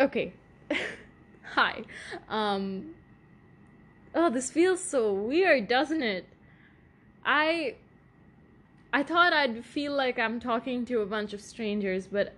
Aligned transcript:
Okay. 0.00 0.32
Hi. 1.54 1.84
Um 2.28 2.94
Oh, 4.14 4.30
this 4.30 4.50
feels 4.50 4.82
so 4.82 5.12
weird, 5.12 5.68
doesn't 5.68 6.02
it? 6.02 6.24
I 7.24 7.74
I 8.92 9.02
thought 9.02 9.32
I'd 9.32 9.64
feel 9.64 9.92
like 9.94 10.18
I'm 10.18 10.40
talking 10.40 10.86
to 10.86 11.00
a 11.00 11.06
bunch 11.06 11.32
of 11.34 11.40
strangers, 11.40 12.06
but 12.06 12.32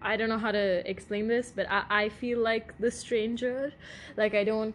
I 0.00 0.16
don't 0.16 0.28
know 0.28 0.38
how 0.38 0.50
to 0.50 0.90
explain 0.90 1.28
this, 1.28 1.52
but 1.54 1.70
I, 1.70 1.84
I 1.90 2.08
feel 2.08 2.40
like 2.40 2.76
the 2.78 2.90
stranger. 2.90 3.72
Like 4.16 4.34
I 4.34 4.42
don't 4.42 4.74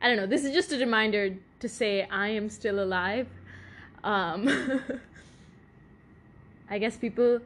I 0.00 0.08
don't 0.08 0.16
know. 0.16 0.26
This 0.26 0.44
is 0.44 0.52
just 0.52 0.72
a 0.72 0.78
reminder 0.78 1.36
to 1.60 1.68
say 1.68 2.08
I 2.10 2.28
am 2.28 2.48
still 2.48 2.82
alive. 2.82 3.28
Um 4.02 4.48
I 6.70 6.78
guess 6.78 6.96
people 6.96 7.40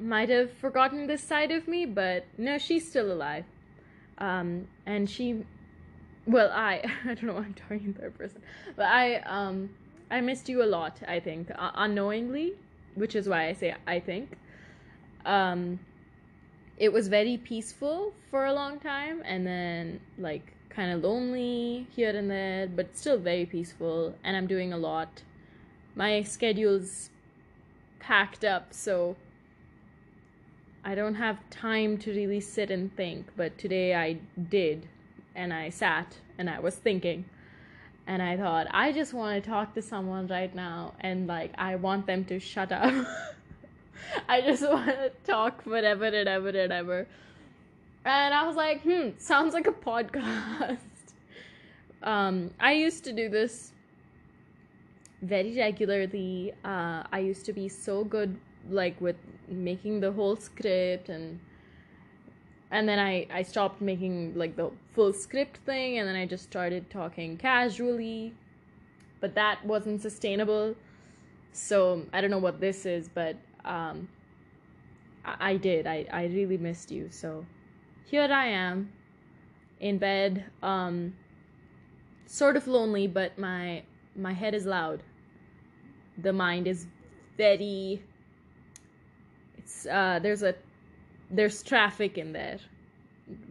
might 0.00 0.28
have 0.28 0.52
forgotten 0.52 1.06
this 1.06 1.22
side 1.22 1.50
of 1.50 1.68
me, 1.68 1.86
but 1.86 2.24
no, 2.36 2.58
she's 2.58 2.88
still 2.88 3.12
alive. 3.12 3.44
Um, 4.18 4.68
and 4.86 5.08
she, 5.08 5.44
well, 6.26 6.50
I, 6.52 6.82
I 7.04 7.14
don't 7.14 7.24
know 7.24 7.34
why 7.34 7.40
I'm 7.40 7.54
talking 7.54 7.84
in 7.84 7.94
third 7.94 8.16
person, 8.16 8.42
but 8.76 8.86
I, 8.86 9.16
um, 9.20 9.70
I 10.10 10.20
missed 10.20 10.48
you 10.48 10.62
a 10.62 10.66
lot, 10.66 10.98
I 11.06 11.20
think, 11.20 11.50
uh, 11.50 11.70
unknowingly, 11.74 12.54
which 12.94 13.14
is 13.14 13.28
why 13.28 13.48
I 13.48 13.52
say 13.52 13.74
I 13.86 14.00
think. 14.00 14.36
Um, 15.24 15.78
it 16.78 16.92
was 16.92 17.08
very 17.08 17.36
peaceful 17.36 18.12
for 18.30 18.46
a 18.46 18.52
long 18.52 18.78
time, 18.78 19.22
and 19.24 19.46
then, 19.46 20.00
like, 20.16 20.54
kind 20.70 20.92
of 20.92 21.02
lonely 21.02 21.86
here 21.94 22.16
and 22.16 22.30
there, 22.30 22.68
but 22.68 22.96
still 22.96 23.18
very 23.18 23.44
peaceful, 23.44 24.14
and 24.22 24.36
I'm 24.36 24.46
doing 24.46 24.72
a 24.72 24.78
lot. 24.78 25.22
My 25.96 26.22
schedule's 26.22 27.10
packed 27.98 28.44
up, 28.44 28.72
so 28.72 29.16
I 30.88 30.94
don't 30.94 31.16
have 31.16 31.38
time 31.50 31.98
to 31.98 32.12
really 32.12 32.40
sit 32.40 32.70
and 32.70 32.90
think, 32.96 33.26
but 33.36 33.58
today 33.58 33.94
I 33.94 34.16
did. 34.48 34.88
And 35.34 35.52
I 35.52 35.68
sat 35.68 36.16
and 36.38 36.48
I 36.48 36.60
was 36.60 36.76
thinking. 36.76 37.26
And 38.06 38.22
I 38.22 38.38
thought, 38.38 38.68
I 38.70 38.92
just 38.92 39.12
want 39.12 39.44
to 39.44 39.50
talk 39.50 39.74
to 39.74 39.82
someone 39.82 40.28
right 40.28 40.54
now. 40.54 40.94
And 41.00 41.26
like, 41.26 41.52
I 41.58 41.76
want 41.76 42.06
them 42.06 42.24
to 42.24 42.40
shut 42.40 42.72
up. 42.72 43.06
I 44.30 44.40
just 44.40 44.62
want 44.72 44.86
to 44.86 45.12
talk 45.26 45.60
whatever 45.64 46.06
and 46.06 46.26
ever 46.26 46.48
and 46.48 46.72
ever. 46.72 47.06
And 48.06 48.32
I 48.32 48.46
was 48.46 48.56
like, 48.56 48.80
hmm, 48.80 49.10
sounds 49.18 49.52
like 49.52 49.66
a 49.66 49.72
podcast. 49.72 50.78
um, 52.02 52.50
I 52.58 52.72
used 52.72 53.04
to 53.04 53.12
do 53.12 53.28
this 53.28 53.72
very 55.20 55.54
regularly. 55.54 56.54
Uh, 56.64 57.02
I 57.12 57.18
used 57.18 57.44
to 57.44 57.52
be 57.52 57.68
so 57.68 58.04
good 58.04 58.38
like 58.70 59.00
with 59.00 59.16
making 59.48 60.00
the 60.00 60.12
whole 60.12 60.36
script 60.36 61.08
and 61.08 61.40
and 62.70 62.88
then 62.88 62.98
I 62.98 63.26
I 63.30 63.42
stopped 63.42 63.80
making 63.80 64.34
like 64.36 64.56
the 64.56 64.70
full 64.92 65.12
script 65.12 65.58
thing 65.58 65.98
and 65.98 66.08
then 66.08 66.16
I 66.16 66.26
just 66.26 66.44
started 66.44 66.90
talking 66.90 67.36
casually. 67.36 68.34
But 69.20 69.34
that 69.34 69.64
wasn't 69.64 70.00
sustainable. 70.00 70.76
So 71.52 72.04
I 72.12 72.20
don't 72.20 72.30
know 72.30 72.38
what 72.38 72.60
this 72.60 72.86
is 72.86 73.08
but 73.08 73.36
um 73.64 74.08
I, 75.24 75.52
I 75.52 75.56
did. 75.56 75.86
I 75.86 76.06
I 76.12 76.26
really 76.26 76.58
missed 76.58 76.90
you. 76.90 77.08
So 77.10 77.46
here 78.04 78.28
I 78.30 78.46
am 78.48 78.92
in 79.80 79.98
bed 79.98 80.44
um 80.62 81.14
sort 82.26 82.56
of 82.56 82.66
lonely 82.68 83.06
but 83.06 83.38
my 83.38 83.82
my 84.14 84.32
head 84.32 84.54
is 84.54 84.66
loud. 84.66 85.02
The 86.18 86.32
mind 86.32 86.66
is 86.66 86.86
very 87.38 88.02
uh, 89.90 90.18
there's 90.20 90.42
a 90.42 90.54
there's 91.30 91.62
traffic 91.62 92.18
in 92.18 92.32
there 92.32 92.58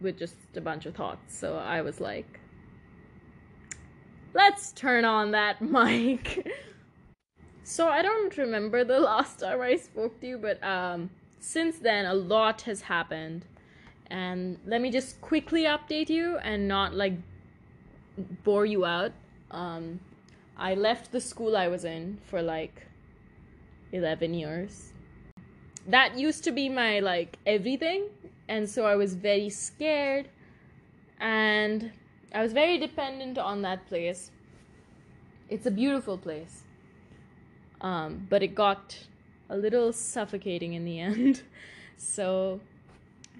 with 0.00 0.18
just 0.18 0.34
a 0.56 0.60
bunch 0.60 0.86
of 0.86 0.94
thoughts. 0.94 1.36
So 1.36 1.56
I 1.56 1.82
was 1.82 2.00
like, 2.00 2.40
let's 4.34 4.72
turn 4.72 5.04
on 5.04 5.30
that 5.32 5.60
mic. 5.78 6.46
so 7.62 7.88
I 7.88 8.02
don't 8.02 8.36
remember 8.36 8.84
the 8.84 8.98
last 9.12 9.40
time 9.40 9.60
I 9.60 9.76
spoke 9.76 10.20
to 10.20 10.26
you, 10.26 10.38
but 10.38 10.62
um, 10.62 11.10
since 11.40 11.78
then 11.78 12.06
a 12.06 12.14
lot 12.14 12.62
has 12.62 12.82
happened. 12.82 13.44
And 14.10 14.58
let 14.66 14.80
me 14.80 14.90
just 14.90 15.20
quickly 15.20 15.64
update 15.64 16.08
you 16.08 16.38
and 16.38 16.66
not 16.66 16.94
like 16.94 17.12
bore 18.42 18.64
you 18.64 18.86
out. 18.86 19.12
Um, 19.50 20.00
I 20.56 20.74
left 20.74 21.12
the 21.12 21.20
school 21.20 21.56
I 21.56 21.68
was 21.68 21.84
in 21.84 22.18
for 22.24 22.42
like 22.42 22.86
11 23.92 24.34
years 24.34 24.92
that 25.88 26.18
used 26.18 26.44
to 26.44 26.52
be 26.52 26.68
my 26.68 27.00
like 27.00 27.38
everything 27.46 28.08
and 28.48 28.68
so 28.68 28.86
i 28.86 28.94
was 28.94 29.14
very 29.14 29.48
scared 29.48 30.28
and 31.18 31.90
i 32.34 32.42
was 32.42 32.52
very 32.52 32.78
dependent 32.78 33.38
on 33.38 33.62
that 33.62 33.86
place. 33.88 34.30
It's 35.48 35.64
a 35.64 35.70
beautiful 35.70 36.18
place 36.18 36.64
um, 37.80 38.26
but 38.28 38.42
it 38.42 38.54
got 38.54 38.98
a 39.48 39.56
little 39.56 39.92
suffocating 39.92 40.74
in 40.74 40.84
the 40.84 41.00
end 41.10 41.42
so 41.96 42.60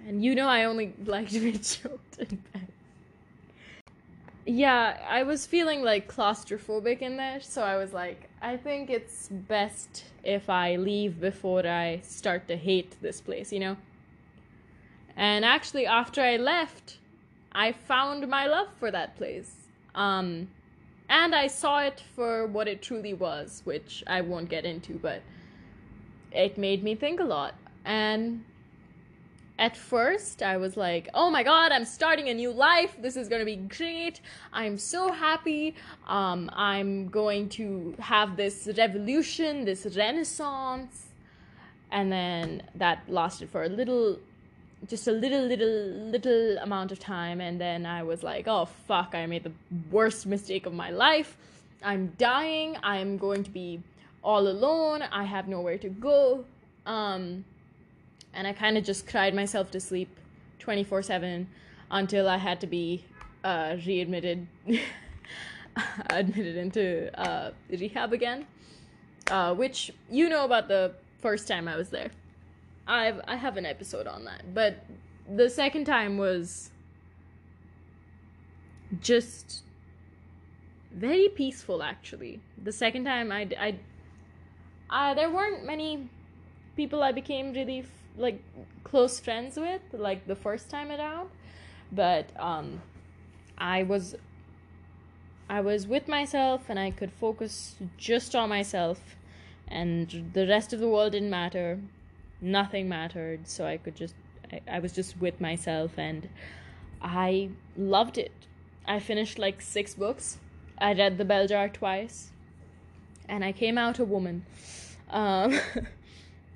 and 0.06 0.24
you 0.24 0.34
know 0.34 0.48
i 0.48 0.64
only 0.64 0.94
like 1.04 1.28
to 1.28 1.40
be 1.40 1.50
in 1.50 2.42
bed 2.52 2.68
yeah 4.46 4.96
i 5.08 5.22
was 5.22 5.46
feeling 5.46 5.82
like 5.82 6.10
claustrophobic 6.10 7.02
in 7.02 7.16
there 7.16 7.40
so 7.40 7.62
i 7.62 7.76
was 7.76 7.92
like 7.92 8.27
i 8.42 8.56
think 8.56 8.90
it's 8.90 9.28
best 9.28 10.04
if 10.28 10.50
I 10.50 10.76
leave 10.76 11.20
before 11.20 11.66
I 11.66 12.00
start 12.02 12.48
to 12.48 12.56
hate 12.56 12.96
this 13.00 13.20
place, 13.20 13.50
you 13.52 13.60
know? 13.60 13.76
And 15.16 15.44
actually, 15.44 15.86
after 15.86 16.20
I 16.20 16.36
left, 16.36 16.98
I 17.52 17.72
found 17.72 18.28
my 18.28 18.46
love 18.46 18.68
for 18.78 18.90
that 18.90 19.16
place. 19.16 19.52
Um, 19.94 20.48
and 21.08 21.34
I 21.34 21.46
saw 21.46 21.80
it 21.80 22.04
for 22.14 22.46
what 22.46 22.68
it 22.68 22.82
truly 22.82 23.14
was, 23.14 23.62
which 23.64 24.04
I 24.06 24.20
won't 24.20 24.50
get 24.50 24.64
into, 24.66 24.94
but 24.94 25.22
it 26.30 26.58
made 26.58 26.84
me 26.84 26.94
think 26.94 27.20
a 27.20 27.24
lot. 27.24 27.54
And 27.84 28.44
at 29.58 29.76
first 29.76 30.42
I 30.42 30.56
was 30.56 30.76
like, 30.76 31.08
oh 31.14 31.30
my 31.30 31.42
god, 31.42 31.72
I'm 31.72 31.84
starting 31.84 32.28
a 32.28 32.34
new 32.34 32.52
life. 32.52 32.96
This 33.00 33.16
is 33.16 33.28
going 33.28 33.40
to 33.40 33.46
be 33.46 33.56
great. 33.56 34.20
I'm 34.52 34.78
so 34.78 35.12
happy. 35.12 35.74
Um, 36.06 36.50
I'm 36.52 37.08
going 37.08 37.48
to 37.50 37.94
have 37.98 38.36
this 38.36 38.68
revolution, 38.78 39.64
this 39.64 39.86
renaissance. 39.96 41.06
And 41.90 42.12
then 42.12 42.62
that 42.76 43.02
lasted 43.08 43.50
for 43.50 43.64
a 43.64 43.68
little, 43.68 44.18
just 44.86 45.08
a 45.08 45.12
little, 45.12 45.44
little, 45.44 45.86
little 46.14 46.58
amount 46.58 46.92
of 46.92 47.00
time. 47.00 47.40
And 47.40 47.60
then 47.60 47.84
I 47.84 48.02
was 48.04 48.22
like, 48.22 48.46
oh 48.46 48.66
fuck, 48.86 49.14
I 49.14 49.26
made 49.26 49.42
the 49.42 49.52
worst 49.90 50.26
mistake 50.26 50.66
of 50.66 50.74
my 50.74 50.90
life. 50.90 51.36
I'm 51.82 52.12
dying. 52.18 52.76
I'm 52.82 53.18
going 53.18 53.42
to 53.44 53.50
be 53.50 53.80
all 54.22 54.46
alone. 54.48 55.02
I 55.02 55.24
have 55.24 55.48
nowhere 55.48 55.78
to 55.78 55.88
go. 55.88 56.44
Um, 56.86 57.44
and 58.38 58.46
I 58.46 58.52
kind 58.52 58.78
of 58.78 58.84
just 58.84 59.08
cried 59.08 59.34
myself 59.34 59.72
to 59.72 59.80
sleep 59.80 60.08
24 60.60 61.02
7 61.02 61.48
until 61.90 62.28
I 62.28 62.36
had 62.36 62.60
to 62.60 62.68
be 62.68 63.04
uh, 63.42 63.76
readmitted, 63.84 64.46
admitted 66.10 66.56
into 66.56 67.10
uh, 67.20 67.50
rehab 67.68 68.12
again, 68.12 68.46
uh, 69.28 69.54
which 69.54 69.90
you 70.08 70.28
know 70.28 70.44
about 70.44 70.68
the 70.68 70.94
first 71.20 71.48
time 71.48 71.66
I 71.66 71.76
was 71.76 71.88
there. 71.88 72.12
I've 72.86 73.20
I 73.26 73.34
have 73.34 73.56
an 73.56 73.66
episode 73.66 74.06
on 74.06 74.24
that, 74.26 74.54
but 74.54 74.84
the 75.28 75.50
second 75.50 75.84
time 75.84 76.16
was 76.16 76.70
just 79.00 79.62
very 80.92 81.28
peaceful 81.28 81.82
actually. 81.82 82.40
The 82.62 82.72
second 82.72 83.04
time 83.04 83.32
I 83.32 83.48
I, 83.58 83.78
I 84.88 85.14
there 85.14 85.28
weren't 85.28 85.64
many 85.64 86.08
people 86.76 87.02
I 87.02 87.10
became 87.10 87.52
really 87.52 87.84
like 88.18 88.42
close 88.84 89.20
friends 89.20 89.56
with 89.56 89.80
like 89.92 90.26
the 90.26 90.36
first 90.36 90.68
time 90.68 90.90
around. 90.90 91.30
But 91.92 92.30
um 92.38 92.82
i 93.56 93.82
was 93.82 94.14
i 95.50 95.60
was 95.60 95.84
with 95.86 96.06
myself 96.06 96.66
and 96.68 96.78
i 96.78 96.90
could 96.90 97.12
focus 97.12 97.76
just 97.96 98.34
on 98.34 98.48
myself. 98.48 99.00
And 99.68 100.30
the 100.32 100.46
rest 100.46 100.72
of 100.72 100.80
the 100.80 100.88
world 100.88 101.12
didn't 101.12 101.30
matter. 101.30 101.78
Nothing 102.40 102.88
mattered. 102.88 103.46
So 103.48 103.66
i 103.66 103.76
could 103.76 103.96
just 103.96 104.14
I, 104.52 104.60
I 104.76 104.78
was 104.78 104.92
just 104.92 105.18
with 105.20 105.40
myself 105.40 105.98
and 105.98 106.28
i 107.00 107.50
loved 107.76 108.18
it. 108.18 108.32
I 108.86 108.98
finished 109.00 109.38
like 109.38 109.60
six 109.60 109.94
books. 109.94 110.38
I 110.78 110.92
read 110.94 111.18
the 111.18 111.24
bell 111.24 111.46
jar 111.46 111.68
twice. 111.68 112.30
And 113.28 113.44
i 113.44 113.52
came 113.52 113.78
out 113.78 113.98
a 113.98 114.04
woman. 114.04 114.44
Um 115.10 115.58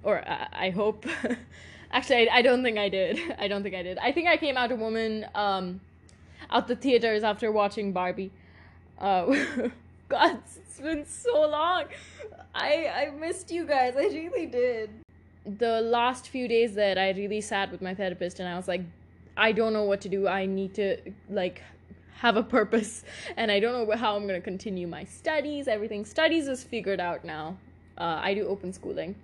or 0.02 0.26
I, 0.26 0.48
I 0.52 0.70
hope. 0.70 1.06
Actually, 1.92 2.28
I, 2.30 2.38
I, 2.38 2.42
don't 2.42 2.62
think 2.62 2.78
I 2.78 2.88
did. 2.88 3.18
I 3.38 3.48
don't 3.48 3.62
think 3.62 3.74
I 3.74 3.82
did. 3.82 3.98
I 3.98 4.12
think 4.12 4.28
I 4.28 4.36
came 4.36 4.56
out 4.56 4.72
a 4.72 4.76
woman 4.76 5.26
um, 5.34 5.80
out 6.50 6.68
the 6.68 6.76
theaters 6.76 7.22
after 7.22 7.52
watching 7.52 7.92
Barbie. 7.92 8.30
Uh, 8.98 9.26
God, 10.08 10.38
it's 10.56 10.80
been 10.80 11.06
so 11.06 11.48
long. 11.48 11.84
I 12.54 12.86
I 12.86 13.10
missed 13.18 13.50
you 13.50 13.66
guys. 13.66 13.94
I 13.96 14.04
really 14.04 14.46
did. 14.46 14.90
The 15.44 15.80
last 15.80 16.28
few 16.28 16.46
days 16.48 16.74
that 16.74 16.98
I 16.98 17.10
really 17.10 17.40
sat 17.40 17.72
with 17.72 17.82
my 17.82 17.94
therapist 17.94 18.38
and 18.40 18.48
I 18.48 18.56
was 18.56 18.68
like, 18.68 18.82
I 19.36 19.52
don't 19.52 19.72
know 19.72 19.84
what 19.84 20.00
to 20.02 20.08
do. 20.08 20.28
I 20.28 20.46
need 20.46 20.74
to 20.74 20.98
like 21.28 21.62
have 22.22 22.36
a 22.36 22.42
purpose 22.42 23.02
and 23.36 23.50
I 23.50 23.58
don't 23.58 23.72
know 23.88 23.96
how 23.96 24.14
I'm 24.14 24.28
going 24.28 24.40
to 24.40 24.44
continue 24.44 24.86
my 24.86 25.04
studies. 25.04 25.66
Everything 25.66 26.04
studies 26.04 26.46
is 26.46 26.62
figured 26.62 27.00
out 27.00 27.24
now. 27.24 27.56
Uh, 27.98 28.20
I 28.22 28.34
do 28.34 28.46
open 28.46 28.72
schooling. 28.72 29.16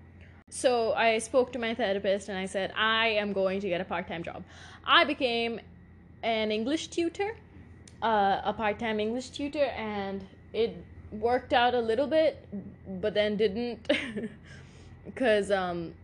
So 0.51 0.93
I 0.95 1.19
spoke 1.19 1.53
to 1.53 1.59
my 1.59 1.75
therapist 1.75 2.29
and 2.29 2.39
I 2.39 2.47
said, 2.47 2.73
I 2.77 3.09
am 3.09 3.33
going 3.33 3.61
to 3.61 3.69
get 3.69 3.81
a 3.81 3.85
part 3.85 4.09
time 4.09 4.23
job. 4.23 4.43
I 4.85 5.05
became 5.05 5.61
an 6.23 6.51
English 6.51 6.89
tutor, 6.89 7.37
uh, 8.03 8.41
a 8.45 8.53
part 8.53 8.79
time 8.79 8.99
English 9.01 9.31
tutor, 9.31 9.65
and 9.77 10.25
it 10.53 10.77
worked 11.13 11.53
out 11.53 11.75
a 11.75 11.81
little 11.81 12.07
bit, 12.07 12.47
but 13.01 13.15
then 13.15 13.37
didn't 13.37 13.91
because 15.05 15.51
um, 15.51 15.95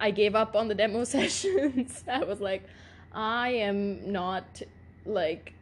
I 0.00 0.10
gave 0.10 0.34
up 0.34 0.54
on 0.56 0.68
the 0.68 0.74
demo 0.74 1.04
sessions. 1.16 2.04
I 2.08 2.24
was 2.24 2.40
like, 2.40 2.64
I 3.12 3.50
am 3.50 4.12
not 4.12 4.62
like 5.06 5.52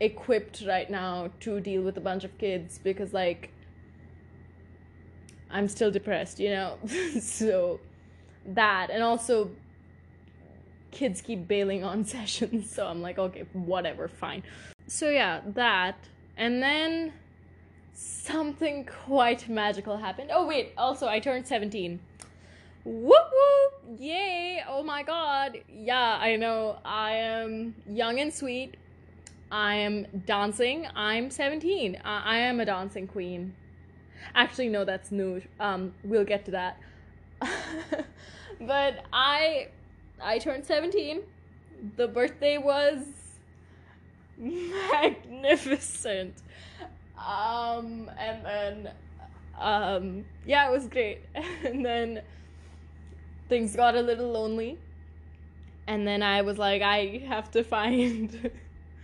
equipped 0.00 0.64
right 0.66 0.90
now 0.90 1.30
to 1.40 1.60
deal 1.60 1.82
with 1.82 1.96
a 1.96 2.00
bunch 2.00 2.24
of 2.24 2.36
kids 2.38 2.80
because 2.82 3.12
like 3.12 3.50
I'm 5.54 5.68
still 5.68 5.92
depressed, 5.92 6.40
you 6.40 6.50
know? 6.50 6.78
so 7.20 7.78
that 8.44 8.90
and 8.90 9.02
also 9.02 9.50
kids 10.90 11.22
keep 11.22 11.46
bailing 11.46 11.84
on 11.84 12.04
sessions, 12.16 12.70
so 12.70 12.86
I'm 12.86 13.00
like, 13.00 13.18
okay, 13.18 13.44
whatever, 13.52 14.08
fine. 14.08 14.42
So 14.88 15.08
yeah, 15.08 15.40
that 15.54 15.96
and 16.36 16.60
then 16.60 17.12
something 17.94 18.84
quite 19.06 19.48
magical 19.48 19.96
happened. 19.96 20.30
Oh 20.32 20.46
wait, 20.46 20.72
also 20.76 21.06
I 21.06 21.20
turned 21.20 21.46
17. 21.46 22.00
Whoop 22.84 23.06
whoop! 23.06 24.00
Yay! 24.00 24.62
Oh 24.68 24.82
my 24.82 25.04
god. 25.04 25.58
Yeah, 25.72 26.18
I 26.20 26.36
know. 26.36 26.78
I 26.84 27.12
am 27.12 27.76
young 27.88 28.18
and 28.18 28.34
sweet. 28.34 28.76
I 29.52 29.76
am 29.76 30.06
dancing. 30.26 30.86
I'm 30.96 31.30
17. 31.30 32.00
I, 32.04 32.22
I 32.24 32.38
am 32.38 32.60
a 32.60 32.64
dancing 32.66 33.06
queen. 33.06 33.54
Actually, 34.34 34.68
no, 34.68 34.84
that's 34.84 35.10
new. 35.10 35.40
Um, 35.60 35.94
we'll 36.02 36.24
get 36.24 36.44
to 36.46 36.50
that. 36.52 36.78
but 38.60 39.04
I 39.12 39.68
I 40.22 40.38
turned 40.38 40.64
17. 40.64 41.22
The 41.96 42.08
birthday 42.08 42.58
was 42.58 42.98
magnificent. 44.38 46.34
Um, 47.18 48.10
and 48.18 48.44
then 48.44 48.90
um, 49.58 50.24
yeah, 50.46 50.68
it 50.68 50.72
was 50.72 50.86
great. 50.88 51.20
and 51.34 51.84
then 51.84 52.22
things 53.48 53.76
got 53.76 53.94
a 53.94 54.00
little 54.00 54.30
lonely. 54.30 54.78
And 55.86 56.06
then 56.06 56.22
I 56.22 56.42
was 56.42 56.58
like, 56.58 56.82
I 56.82 57.22
have 57.28 57.50
to 57.52 57.62
find 57.62 58.50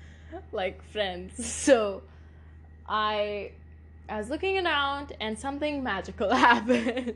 like 0.53 0.83
friends. 0.91 1.47
So 1.47 2.03
I 2.89 3.53
I 4.11 4.19
was 4.19 4.29
looking 4.29 4.59
around 4.67 5.13
and 5.21 5.39
something 5.39 5.83
magical 5.83 6.31
happened. 6.49 7.15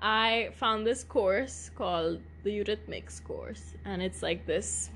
I 0.00 0.50
found 0.54 0.86
this 0.86 1.04
course 1.04 1.70
called 1.76 2.20
the 2.42 2.50
Eurythmics 2.50 3.22
course, 3.24 3.74
and 3.84 4.02
it's 4.02 4.22
like 4.22 4.44
this. 4.44 4.90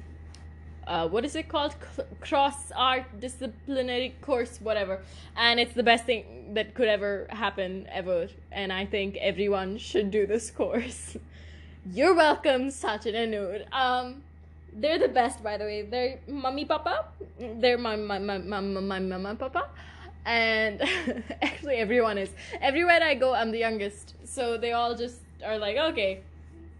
Uh, 0.87 1.09
what 1.09 1.25
is 1.25 1.37
it 1.37 1.49
called? 1.49 1.73
C- 1.97 2.03
cross 2.21 2.73
art 2.73 3.05
disciplinary 3.21 4.15
course, 4.23 4.59
whatever. 4.61 5.01
And 5.37 5.61
it's 5.61 5.73
the 5.75 5.85
best 5.85 6.05
thing 6.05 6.53
that 6.55 6.75
could 6.75 6.89
ever 6.89 7.29
happen 7.31 7.87
ever. 7.93 8.29
And 8.51 8.73
I 8.73 8.85
think 8.87 9.17
everyone 9.19 9.79
should 9.79 10.11
do 10.11 10.27
this 10.27 10.51
course. 10.51 11.17
You're 11.93 12.15
welcome, 12.15 12.69
Sachin 12.69 13.15
and 13.15 13.31
Noor. 13.31 13.59
Um, 13.73 14.23
they're 14.73 14.99
the 14.99 15.09
best, 15.09 15.43
by 15.43 15.57
the 15.57 15.65
way. 15.65 15.83
They're 15.83 16.19
mummy 16.29 16.65
papa. 16.65 17.07
They're 17.39 17.79
my 17.79 17.97
my 17.97 18.19
my 18.19 18.39
my 18.39 18.61
my 18.61 18.81
my 18.81 18.99
mama 18.99 19.35
papa, 19.37 19.69
and 20.25 20.83
actually 21.43 21.77
everyone 21.77 22.19
is. 22.19 22.31
Everywhere 22.61 23.01
I 23.03 23.15
go, 23.15 23.35
I'm 23.35 23.51
the 23.51 23.59
youngest, 23.59 24.15
so 24.25 24.57
they 24.57 24.73
all 24.73 24.95
just 24.95 25.21
are 25.45 25.59
like, 25.59 25.77
okay, 25.77 26.21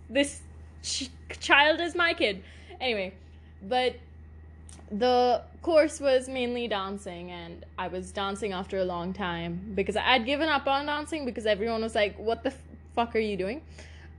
this 0.09 0.43
ch- 0.83 1.11
child 1.39 1.81
is 1.81 1.95
my 1.95 2.15
kid. 2.15 2.43
Anyway, 2.81 3.15
but 3.63 3.97
the 4.91 5.43
course 5.63 6.01
was 6.01 6.29
mainly 6.29 6.67
dancing 6.67 7.31
and 7.31 7.65
i 7.79 7.87
was 7.87 8.11
dancing 8.11 8.53
after 8.53 8.79
a 8.79 8.85
long 8.85 9.13
time 9.13 9.73
because 9.77 9.95
i 9.95 10.01
had 10.01 10.27
given 10.27 10.49
up 10.49 10.67
on 10.67 10.87
dancing 10.87 11.25
because 11.25 11.47
everyone 11.47 11.81
was 11.81 11.95
like 11.95 12.19
what 12.19 12.43
the 12.43 12.49
f- 12.49 12.59
fuck 12.97 13.15
are 13.15 13.21
you 13.21 13.37
doing 13.37 13.63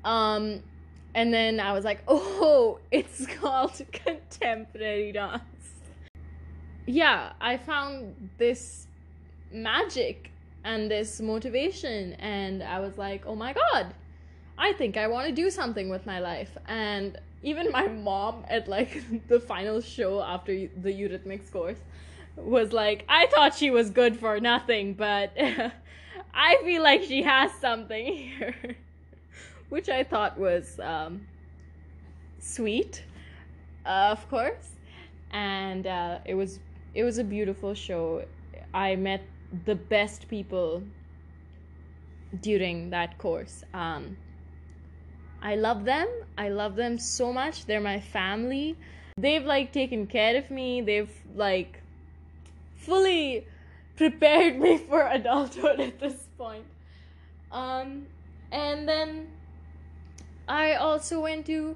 um 0.05 0.61
and 1.13 1.33
then 1.33 1.59
I 1.59 1.73
was 1.73 1.83
like, 1.83 2.03
oh, 2.07 2.79
it's 2.91 3.25
called 3.27 3.79
contemporary 3.91 5.11
dance. 5.11 5.43
Yeah, 6.85 7.33
I 7.39 7.57
found 7.57 8.31
this 8.37 8.87
magic 9.51 10.31
and 10.63 10.89
this 10.89 11.19
motivation, 11.19 12.13
and 12.13 12.61
I 12.63 12.79
was 12.79 12.97
like, 12.97 13.25
oh 13.25 13.35
my 13.35 13.53
god, 13.53 13.93
I 14.57 14.73
think 14.73 14.97
I 14.97 15.07
want 15.07 15.27
to 15.27 15.33
do 15.33 15.49
something 15.49 15.89
with 15.89 16.05
my 16.05 16.19
life. 16.19 16.55
And 16.67 17.19
even 17.43 17.71
my 17.71 17.87
mom 17.87 18.45
at 18.49 18.67
like 18.67 19.03
the 19.27 19.39
final 19.39 19.81
show 19.81 20.21
after 20.21 20.53
the 20.53 20.93
Eurythmics 20.93 21.51
course 21.51 21.79
was 22.35 22.71
like, 22.71 23.05
I 23.09 23.27
thought 23.27 23.55
she 23.55 23.71
was 23.71 23.89
good 23.89 24.17
for 24.17 24.39
nothing, 24.39 24.93
but 24.93 25.31
I 26.33 26.57
feel 26.63 26.83
like 26.83 27.03
she 27.03 27.23
has 27.23 27.51
something 27.59 28.05
here 28.37 28.77
which 29.71 29.87
I 29.87 30.03
thought 30.03 30.37
was 30.37 30.79
um, 30.81 31.25
sweet, 32.39 33.03
uh, 33.85 34.09
of 34.11 34.29
course, 34.29 34.75
and 35.31 35.87
uh, 35.87 36.19
it 36.25 36.35
was 36.35 36.59
it 36.93 37.05
was 37.05 37.17
a 37.19 37.23
beautiful 37.23 37.73
show. 37.73 38.25
I 38.73 38.97
met 38.97 39.21
the 39.65 39.75
best 39.75 40.27
people 40.27 40.83
during 42.41 42.89
that 42.91 43.17
course. 43.17 43.63
Um, 43.73 44.17
I 45.41 45.55
love 45.55 45.85
them. 45.85 46.07
I 46.37 46.49
love 46.49 46.75
them 46.75 46.97
so 46.97 47.33
much. 47.33 47.65
They're 47.65 47.81
my 47.81 47.99
family. 47.99 48.77
They've 49.17 49.43
like 49.45 49.71
taken 49.73 50.07
care 50.07 50.37
of 50.37 50.49
me. 50.51 50.81
They've 50.81 51.11
like 51.35 51.81
fully 52.75 53.45
prepared 53.97 54.59
me 54.59 54.77
for 54.89 55.07
adulthood 55.07 55.79
at 55.79 55.99
this 55.99 56.27
point. 56.37 56.65
Um, 57.51 58.05
and 58.51 58.87
then 58.87 59.27
I 60.47 60.75
also 60.75 61.21
went 61.21 61.45
to 61.47 61.75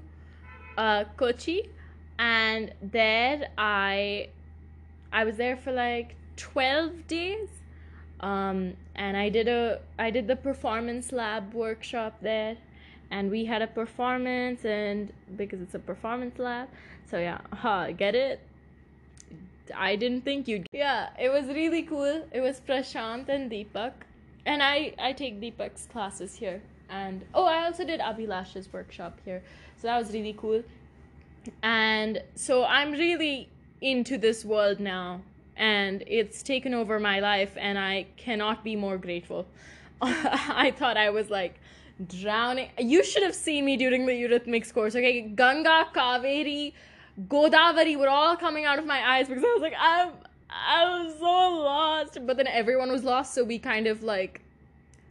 uh, 0.78 1.04
Kochi, 1.16 1.70
and 2.18 2.72
there 2.82 3.48
I 3.58 4.28
I 5.12 5.24
was 5.24 5.36
there 5.36 5.56
for 5.56 5.72
like 5.72 6.14
twelve 6.36 7.06
days, 7.06 7.48
um, 8.20 8.74
and 8.94 9.16
I 9.16 9.28
did 9.28 9.48
a 9.48 9.80
I 9.98 10.10
did 10.10 10.26
the 10.26 10.36
performance 10.36 11.12
lab 11.12 11.54
workshop 11.54 12.18
there, 12.20 12.56
and 13.10 13.30
we 13.30 13.44
had 13.44 13.62
a 13.62 13.66
performance, 13.66 14.64
and 14.64 15.12
because 15.36 15.60
it's 15.60 15.74
a 15.74 15.78
performance 15.78 16.38
lab, 16.38 16.68
so 17.10 17.18
yeah, 17.18 17.40
huh, 17.52 17.92
get 17.92 18.14
it. 18.14 18.40
I 19.74 19.96
didn't 19.96 20.22
think 20.22 20.46
you'd. 20.46 20.66
Yeah, 20.72 21.10
it 21.18 21.30
was 21.30 21.46
really 21.46 21.82
cool. 21.82 22.24
It 22.32 22.40
was 22.40 22.60
Prashant 22.60 23.28
and 23.28 23.50
Deepak, 23.50 23.92
and 24.44 24.62
I 24.62 24.94
I 24.98 25.12
take 25.12 25.40
Deepak's 25.40 25.86
classes 25.86 26.36
here 26.36 26.62
and 26.88 27.24
oh 27.34 27.44
i 27.44 27.64
also 27.64 27.84
did 27.84 28.00
abhilash's 28.00 28.72
workshop 28.72 29.18
here 29.24 29.42
so 29.76 29.88
that 29.88 29.98
was 29.98 30.12
really 30.12 30.34
cool 30.38 30.62
and 31.62 32.22
so 32.34 32.64
i'm 32.64 32.92
really 32.92 33.48
into 33.80 34.16
this 34.18 34.44
world 34.44 34.80
now 34.80 35.20
and 35.56 36.02
it's 36.06 36.42
taken 36.42 36.74
over 36.74 36.98
my 37.00 37.20
life 37.20 37.52
and 37.56 37.78
i 37.78 38.06
cannot 38.16 38.62
be 38.62 38.76
more 38.76 38.98
grateful. 38.98 39.46
I 40.02 40.74
thought 40.76 40.96
i 40.96 41.10
was 41.10 41.30
like 41.30 41.58
drowning. 42.08 42.68
You 42.78 43.02
should 43.02 43.22
have 43.22 43.34
seen 43.34 43.64
me 43.64 43.76
during 43.76 44.04
the 44.04 44.12
eurythmics 44.12 44.72
course 44.72 44.94
okay? 44.94 45.22
Ganga 45.22 45.86
kaveri 45.94 46.72
godavari 47.28 47.98
were 47.98 48.08
all 48.08 48.36
coming 48.36 48.66
out 48.66 48.78
of 48.78 48.84
my 48.84 49.00
eyes 49.12 49.26
because 49.26 49.42
i 49.42 49.52
was 49.54 49.62
like 49.62 49.72
i'm 49.78 50.10
i 50.50 50.84
was 50.84 51.18
so 51.18 51.24
lost. 51.24 52.18
But 52.26 52.36
then 52.36 52.46
everyone 52.46 52.92
was 52.92 53.04
lost 53.04 53.34
so 53.34 53.44
we 53.44 53.58
kind 53.58 53.86
of 53.86 54.02
like 54.02 54.42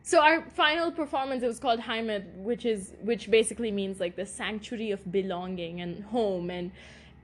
so 0.03 0.21
our 0.21 0.43
final 0.51 0.91
performance 0.91 1.41
it 1.41 1.47
was 1.47 1.59
called 1.59 1.79
heimat 1.79 2.23
which 2.35 2.63
is 2.63 2.93
which 3.01 3.31
basically 3.31 3.71
means 3.71 3.99
like 3.99 4.15
the 4.15 4.25
sanctuary 4.25 4.91
of 4.91 5.11
belonging 5.11 5.81
and 5.81 6.03
home. 6.05 6.51
And 6.51 6.71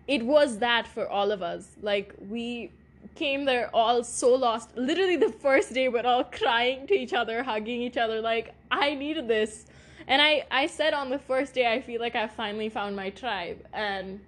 it 0.07 0.25
was 0.25 0.57
that 0.57 0.87
for 0.87 1.07
all 1.07 1.31
of 1.31 1.43
us. 1.43 1.77
Like 1.81 2.15
we 2.27 2.71
came 3.15 3.45
there 3.45 3.69
all 3.73 4.03
so 4.03 4.33
lost 4.33 4.75
literally 4.75 5.15
the 5.15 5.31
first 5.31 5.73
day 5.73 5.87
we're 5.87 6.05
all 6.05 6.23
crying 6.23 6.87
to 6.87 6.93
each 6.93 7.13
other 7.13 7.43
hugging 7.43 7.81
each 7.81 7.97
other 7.97 8.21
like 8.21 8.53
i 8.71 8.93
needed 8.93 9.27
this 9.27 9.65
and 10.07 10.21
i 10.21 10.43
i 10.51 10.65
said 10.65 10.93
on 10.93 11.09
the 11.09 11.19
first 11.19 11.53
day 11.53 11.71
i 11.71 11.81
feel 11.81 11.99
like 11.99 12.15
i 12.15 12.27
finally 12.27 12.69
found 12.69 12.95
my 12.95 13.09
tribe 13.09 13.57
and 13.73 14.19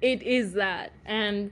it 0.00 0.22
is 0.22 0.52
that 0.52 0.92
and 1.06 1.50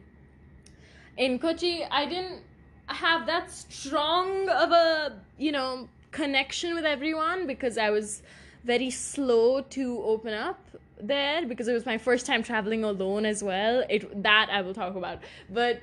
in 1.17 1.39
kochi 1.39 1.85
i 1.91 2.05
didn't 2.07 2.43
have 2.89 3.27
that 3.27 3.51
strong 3.51 4.49
of 4.49 4.71
a 4.71 5.21
you 5.39 5.51
know 5.51 5.89
connection 6.17 6.75
with 6.75 6.85
everyone 6.85 7.47
because 7.47 7.77
I 7.77 7.91
was 7.91 8.23
very 8.65 8.91
slow 8.91 9.61
to 9.61 10.03
open 10.03 10.33
up 10.33 10.59
there 11.01 11.47
because 11.47 11.69
it 11.69 11.75
was 11.75 11.85
my 11.85 11.99
first 11.99 12.25
time 12.25 12.43
traveling 12.43 12.83
alone 12.85 13.27
as 13.27 13.43
well. 13.43 13.85
It 13.91 14.23
that 14.23 14.49
I 14.51 14.63
will 14.63 14.75
talk 14.75 14.97
about. 14.97 15.19
But 15.51 15.83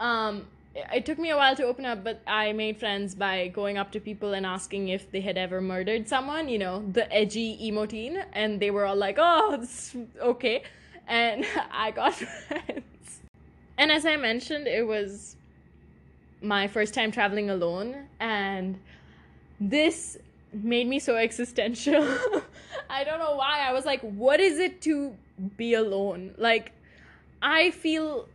um 0.00 0.46
it 0.74 1.04
took 1.04 1.18
me 1.18 1.30
a 1.30 1.36
while 1.36 1.56
to 1.56 1.64
open 1.64 1.84
up, 1.84 2.04
but 2.04 2.20
I 2.26 2.52
made 2.52 2.78
friends 2.78 3.14
by 3.14 3.48
going 3.48 3.76
up 3.76 3.90
to 3.92 4.00
people 4.00 4.34
and 4.34 4.46
asking 4.46 4.88
if 4.88 5.10
they 5.10 5.20
had 5.20 5.36
ever 5.36 5.60
murdered 5.60 6.08
someone, 6.08 6.48
you 6.48 6.58
know, 6.58 6.84
the 6.92 7.12
edgy 7.12 7.58
emo 7.66 7.86
teen, 7.86 8.22
and 8.32 8.60
they 8.60 8.70
were 8.70 8.86
all 8.86 8.96
like, 8.96 9.16
"Oh, 9.18 9.66
okay." 10.20 10.62
And 11.08 11.44
I 11.72 11.90
got 11.90 12.14
friends. 12.48 13.20
And 13.78 13.90
as 13.90 14.06
I 14.06 14.16
mentioned, 14.16 14.66
it 14.68 14.86
was 14.86 15.36
my 16.42 16.68
first 16.68 16.94
time 16.94 17.10
traveling 17.10 17.50
alone, 17.50 18.06
and 18.20 18.78
this 19.60 20.18
made 20.52 20.86
me 20.86 20.98
so 20.98 21.16
existential. 21.26 22.06
I 22.88 23.04
don't 23.04 23.18
know 23.18 23.36
why. 23.36 23.60
I 23.60 23.72
was 23.72 23.84
like, 23.84 24.00
what 24.02 24.40
is 24.40 24.58
it 24.58 24.80
to 24.82 25.14
be 25.56 25.74
alone? 25.74 26.34
Like, 26.38 26.72
I 27.42 27.70
feel 27.70 28.28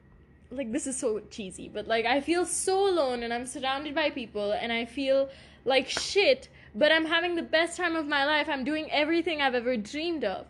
like 0.56 0.72
this 0.72 0.88
is 0.88 0.98
so 0.98 1.20
cheesy, 1.30 1.70
but 1.70 1.88
like, 1.88 2.06
I 2.06 2.22
feel 2.22 2.46
so 2.46 2.90
alone 2.90 3.24
and 3.24 3.34
I'm 3.34 3.46
surrounded 3.46 3.96
by 3.96 4.10
people 4.10 4.52
and 4.52 4.72
I 4.72 4.86
feel 4.86 5.30
like 5.66 5.90
shit, 5.90 6.50
but 6.74 6.92
I'm 6.92 7.06
having 7.06 7.36
the 7.36 7.44
best 7.44 7.78
time 7.78 7.96
of 7.96 8.08
my 8.08 8.26
life. 8.26 8.48
I'm 8.50 8.64
doing 8.64 8.92
everything 8.92 9.42
I've 9.42 9.56
ever 9.56 9.78
dreamed 9.78 10.24
of. 10.24 10.46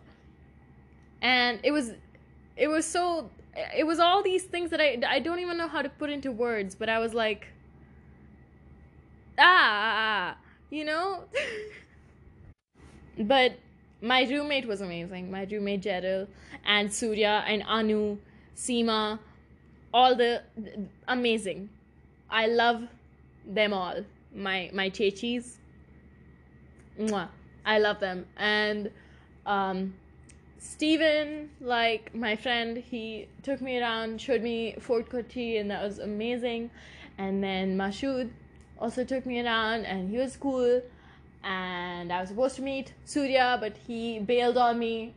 And 1.22 1.60
it 1.62 1.70
was, 1.72 1.92
it 2.56 2.68
was 2.68 2.86
so, 2.86 3.30
it 3.76 3.86
was 3.86 3.98
all 3.98 4.22
these 4.22 4.44
things 4.44 4.70
that 4.70 4.80
I, 4.80 4.98
I 5.08 5.18
don't 5.18 5.40
even 5.40 5.56
know 5.56 5.68
how 5.68 5.82
to 5.82 5.88
put 5.88 6.10
into 6.10 6.30
words, 6.30 6.74
but 6.74 6.88
I 6.88 6.98
was 6.98 7.14
like, 7.14 7.48
ah, 9.38 9.42
ah, 9.42 10.34
ah 10.34 10.36
you 10.70 10.84
know? 10.84 11.24
but 13.18 13.58
my 14.02 14.22
roommate 14.24 14.66
was 14.66 14.80
amazing. 14.80 15.30
My 15.30 15.44
roommate 15.44 15.82
Gerald 15.82 16.28
and 16.64 16.92
Surya 16.92 17.44
and 17.46 17.62
Anu, 17.66 18.18
Seema, 18.54 19.18
all 19.92 20.14
the 20.14 20.42
amazing. 21.08 21.68
I 22.30 22.46
love 22.46 22.82
them 23.46 23.72
all. 23.72 24.04
My 24.34 24.70
my 24.72 24.90
chechis. 24.90 25.56
Mwah. 26.98 27.28
I 27.64 27.78
love 27.78 28.00
them. 28.00 28.26
And 28.36 28.90
um 29.44 29.94
Steven, 30.58 31.50
like 31.60 32.14
my 32.14 32.34
friend, 32.34 32.76
he 32.76 33.28
took 33.42 33.60
me 33.60 33.78
around, 33.78 34.20
showed 34.20 34.42
me 34.42 34.74
Fort 34.80 35.08
Kochi, 35.08 35.58
and 35.58 35.70
that 35.70 35.82
was 35.82 35.98
amazing. 36.00 36.70
And 37.18 37.42
then 37.42 37.76
Mashud, 37.78 38.30
also 38.78 39.04
took 39.04 39.24
me 39.26 39.40
around 39.40 39.84
and 39.84 40.10
he 40.10 40.18
was 40.18 40.36
cool 40.36 40.82
and 41.42 42.12
I 42.12 42.20
was 42.20 42.30
supposed 42.30 42.56
to 42.56 42.62
meet 42.62 42.92
Surya 43.04 43.58
but 43.60 43.76
he 43.86 44.18
bailed 44.18 44.56
on 44.56 44.78
me 44.78 45.14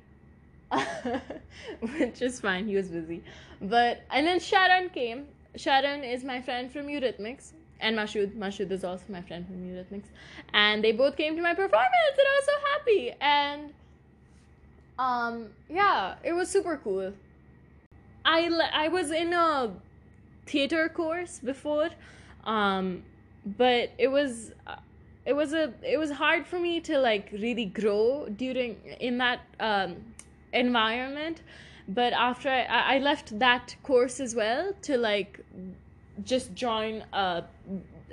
which 1.98 2.22
is 2.22 2.40
fine 2.40 2.68
he 2.68 2.76
was 2.76 2.90
busy. 2.90 3.24
But 3.62 4.04
and 4.12 4.26
then 4.26 4.40
Sharon 4.40 4.90
came. 4.90 5.28
Sharon 5.56 6.04
is 6.04 6.24
my 6.24 6.42
friend 6.42 6.72
from 6.72 6.88
Eurythmics. 6.88 7.54
And 7.82 7.98
Mashud 7.98 8.36
Mashud 8.38 8.72
is 8.72 8.84
also 8.84 9.06
my 9.10 9.22
friend 9.22 9.46
from 9.46 9.58
Eurythmics. 9.58 10.10
And 10.54 10.84
they 10.84 10.92
both 10.92 11.16
came 11.16 11.36
to 11.36 11.42
my 11.42 11.54
performance 11.54 12.16
and 12.18 12.28
I 12.28 12.36
was 12.40 12.46
so 12.46 12.58
happy. 12.72 13.14
And 13.22 13.74
um 15.00 15.50
yeah 15.70 16.16
it 16.24 16.34
was 16.34 16.50
super 16.50 16.78
cool. 16.84 17.14
I 18.26 18.50
I 18.74 18.88
was 18.90 19.12
in 19.12 19.34
a 19.34 19.72
theater 20.46 20.90
course 20.90 21.40
before 21.40 21.90
um 22.44 23.04
but 23.46 23.92
it 23.98 24.08
was 24.08 24.52
it 25.26 25.34
was 25.34 25.54
a 25.54 25.74
it 25.84 25.98
was 25.98 26.12
hard 26.12 26.46
for 26.46 26.60
me 26.60 26.80
to 26.82 26.98
like 27.00 27.30
really 27.32 27.66
grow 27.66 28.28
during 28.36 28.76
in 29.00 29.18
that 29.20 29.42
um, 29.60 29.96
environment. 30.54 31.42
But 31.88 32.14
after 32.14 32.50
I, 32.50 32.96
I 32.96 33.00
left 33.00 33.38
that 33.40 33.76
course 33.84 34.20
as 34.20 34.36
well 34.36 34.74
to 34.84 34.98
like 34.98 35.40
just 36.24 36.54
join 36.54 37.04
a, 37.14 37.44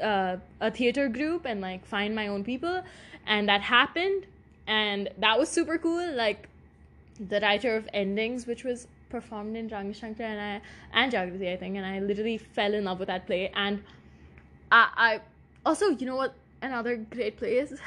a 0.02 0.40
a 0.61 0.71
theater 0.71 1.09
group 1.09 1.45
and 1.45 1.61
like 1.61 1.85
find 1.85 2.14
my 2.14 2.28
own 2.28 2.45
people. 2.45 2.83
And 3.26 3.49
that 3.49 3.61
happened. 3.61 4.26
And 4.66 5.11
that 5.19 5.38
was 5.38 5.49
super 5.49 5.78
cool. 5.78 6.12
Like 6.14 6.49
the 7.21 7.40
writer 7.40 7.76
of 7.76 7.88
endings 7.93 8.47
which 8.47 8.64
was 8.64 8.88
performed 9.09 9.57
in 9.57 9.71
Rangashankar 9.71 10.21
and 10.21 10.40
I 10.40 10.61
and 10.93 11.12
Jagrati 11.12 11.52
I 11.52 11.57
think. 11.57 11.76
And 11.76 11.87
I 11.87 12.00
literally 12.00 12.38
fell 12.38 12.73
in 12.75 12.85
love 12.85 12.99
with 12.99 13.09
that 13.09 13.26
play. 13.26 13.50
And 13.55 13.83
I, 14.73 14.88
I 14.97 15.21
also 15.64 15.88
you 15.90 16.07
know 16.07 16.16
what 16.16 16.35
another 16.62 16.97
great 16.97 17.37
play 17.37 17.59
is? 17.59 17.78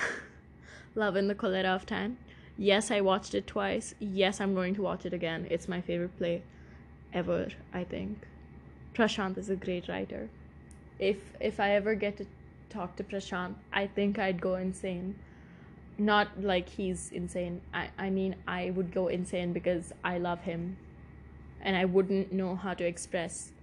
Love 0.96 1.16
in 1.16 1.28
the 1.28 1.36
Kolera 1.36 1.76
of 1.76 1.86
Time. 1.86 2.18
Yes, 2.62 2.92
I 2.92 3.00
watched 3.00 3.36
it 3.36 3.48
twice. 3.48 3.96
Yes, 4.00 4.42
I'm 4.42 4.54
going 4.54 4.76
to 4.76 4.82
watch 4.82 5.06
it 5.06 5.14
again. 5.14 5.48
It's 5.50 5.70
my 5.70 5.80
favorite 5.80 6.18
play 6.18 6.42
ever, 7.14 7.48
I 7.74 7.86
think. 7.86 8.28
Prashant 8.94 9.38
is 9.38 9.50
a 9.50 9.56
great 9.56 9.88
writer. 9.88 10.30
If 11.00 11.20
if 11.40 11.62
I 11.62 11.70
ever 11.76 11.96
get 11.96 12.18
to 12.18 12.26
talk 12.70 12.98
to 12.98 13.04
Prashant, 13.06 13.56
I 13.72 13.88
think 13.88 14.20
I'd 14.20 14.42
go 14.42 14.56
insane. 14.56 15.16
Not 15.98 16.28
like 16.42 16.68
he's 16.68 17.14
insane. 17.14 17.62
I, 17.74 17.92
I 17.98 18.10
mean 18.10 18.36
I 18.46 18.72
would 18.72 18.92
go 18.94 19.08
insane 19.08 19.54
because 19.54 19.94
I 20.04 20.18
love 20.18 20.42
him 20.42 20.76
and 21.62 21.78
I 21.78 21.86
wouldn't 21.86 22.34
know 22.34 22.58
how 22.58 22.74
to 22.74 22.84
express 22.84 23.54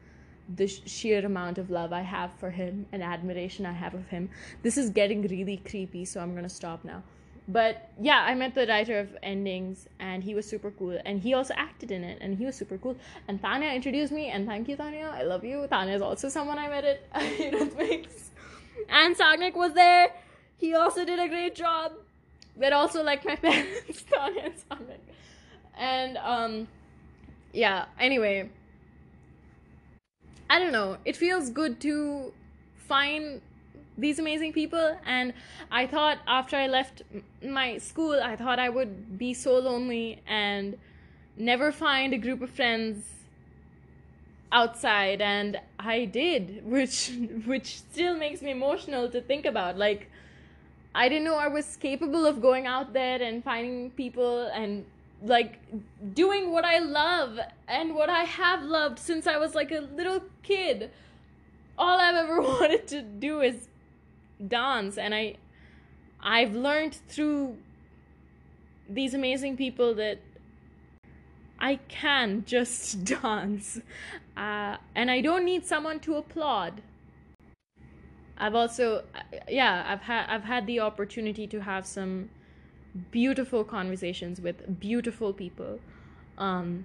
the 0.56 0.66
sheer 0.66 1.26
amount 1.26 1.58
of 1.58 1.68
love 1.68 1.92
I 1.92 2.00
have 2.00 2.32
for 2.40 2.50
him 2.50 2.86
and 2.92 3.02
admiration 3.02 3.66
I 3.66 3.72
have 3.72 3.92
of 3.92 4.08
him. 4.08 4.30
This 4.62 4.78
is 4.78 4.88
getting 4.88 5.20
really 5.20 5.58
creepy, 5.58 6.06
so 6.06 6.20
I'm 6.20 6.34
gonna 6.34 6.48
stop 6.48 6.82
now. 6.82 7.02
But 7.48 7.90
yeah, 8.00 8.24
I 8.26 8.34
met 8.34 8.54
the 8.54 8.66
writer 8.66 8.98
of 8.98 9.16
Endings, 9.22 9.88
and 10.00 10.24
he 10.24 10.34
was 10.34 10.48
super 10.48 10.72
cool, 10.72 10.98
and 11.04 11.20
he 11.20 11.34
also 11.34 11.54
acted 11.56 11.92
in 11.92 12.02
it, 12.02 12.18
and 12.20 12.36
he 12.36 12.44
was 12.44 12.56
super 12.56 12.76
cool. 12.76 12.96
And 13.28 13.40
Tanya 13.40 13.68
introduced 13.68 14.12
me, 14.12 14.28
and 14.28 14.46
thank 14.46 14.68
you, 14.68 14.76
Tanya. 14.76 15.12
I 15.14 15.22
love 15.22 15.44
you. 15.44 15.66
Tanya 15.68 15.94
is 15.94 16.02
also 16.02 16.28
someone 16.28 16.58
I 16.58 16.68
met 16.68 16.84
at 16.84 17.00
and 18.88 19.16
Sagnik 19.16 19.54
was 19.54 19.74
there. 19.74 20.12
He 20.58 20.74
also 20.74 21.04
did 21.04 21.20
a 21.20 21.28
great 21.28 21.54
job. 21.54 21.92
But 22.58 22.72
also 22.72 23.04
like 23.04 23.24
my 23.24 23.36
parents, 23.46 24.02
Tanya 24.10 24.42
and 24.44 24.54
Sagnik. 24.56 25.00
And 25.76 26.16
um, 26.16 26.68
yeah. 27.52 27.84
Anyway 28.00 28.48
I 30.48 30.58
don't 30.58 30.72
know. 30.72 30.98
It 31.04 31.16
feels 31.16 31.50
good 31.50 31.80
to 31.80 32.32
find 32.76 33.40
these 33.98 34.18
amazing 34.18 34.52
people 34.52 34.98
and 35.06 35.32
I 35.70 35.86
thought 35.86 36.18
after 36.26 36.56
I 36.56 36.66
left 36.66 37.02
my 37.42 37.78
school 37.78 38.20
I 38.22 38.36
thought 38.36 38.58
I 38.58 38.68
would 38.68 39.18
be 39.18 39.32
so 39.34 39.58
lonely 39.58 40.22
and 40.26 40.76
never 41.36 41.72
find 41.72 42.12
a 42.12 42.18
group 42.18 42.42
of 42.42 42.50
friends 42.50 43.04
outside 44.52 45.20
and 45.20 45.60
I 45.78 46.04
did 46.04 46.62
which 46.74 47.12
which 47.46 47.78
still 47.78 48.16
makes 48.16 48.42
me 48.42 48.50
emotional 48.50 49.08
to 49.10 49.20
think 49.20 49.46
about 49.46 49.78
like 49.78 50.10
I 50.94 51.10
didn't 51.10 51.24
know 51.24 51.36
I 51.36 51.48
was 51.48 51.76
capable 51.76 52.24
of 52.24 52.40
going 52.40 52.66
out 52.66 52.94
there 52.94 53.20
and 53.20 53.44
finding 53.44 53.90
people 53.90 54.46
and 54.46 54.86
like 55.22 55.58
doing 56.14 56.50
what 56.50 56.64
I 56.64 56.78
love 56.78 57.38
and 57.68 57.94
what 57.94 58.08
I 58.08 58.24
have 58.24 58.62
loved 58.62 58.98
since 58.98 59.26
I 59.26 59.36
was 59.36 59.54
like 59.54 59.72
a 59.72 59.80
little 59.80 60.22
kid. 60.42 60.90
All 61.76 62.00
I've 62.00 62.14
ever 62.14 62.40
wanted 62.52 62.86
to 62.88 63.02
do 63.02 63.42
is 63.42 63.68
dance 64.46 64.98
and 64.98 65.14
I 65.14 65.36
I've 66.20 66.54
learned 66.54 66.98
through 67.08 67.56
these 68.88 69.14
amazing 69.14 69.56
people 69.56 69.94
that 69.94 70.18
I 71.58 71.76
can 71.88 72.44
just 72.46 73.04
dance. 73.22 73.80
Uh, 74.36 74.76
and 74.94 75.10
I 75.10 75.20
don't 75.20 75.44
need 75.44 75.64
someone 75.64 76.00
to 76.00 76.16
applaud. 76.16 76.82
I've 78.38 78.54
also 78.54 79.04
yeah, 79.48 79.84
I've 79.88 80.02
had 80.02 80.26
I've 80.28 80.44
had 80.44 80.66
the 80.66 80.80
opportunity 80.80 81.46
to 81.46 81.60
have 81.62 81.86
some 81.86 82.28
beautiful 83.10 83.64
conversations 83.64 84.40
with 84.40 84.78
beautiful 84.78 85.32
people. 85.32 85.80
Um, 86.36 86.84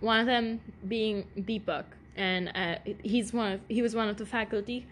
one 0.00 0.18
of 0.18 0.26
them 0.26 0.60
being 0.88 1.26
Deepak, 1.38 1.84
and 2.16 2.50
uh, 2.54 2.76
he's 3.04 3.32
one 3.32 3.52
of 3.52 3.60
he 3.68 3.80
was 3.80 3.94
one 3.94 4.08
of 4.08 4.16
the 4.16 4.26
faculty 4.26 4.86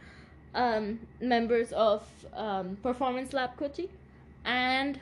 um, 0.55 1.01
members 1.21 1.73
of 1.73 2.07
um, 2.35 2.77
Performance 2.83 3.33
Lab 3.33 3.57
Kochi, 3.57 3.89
and 4.45 4.99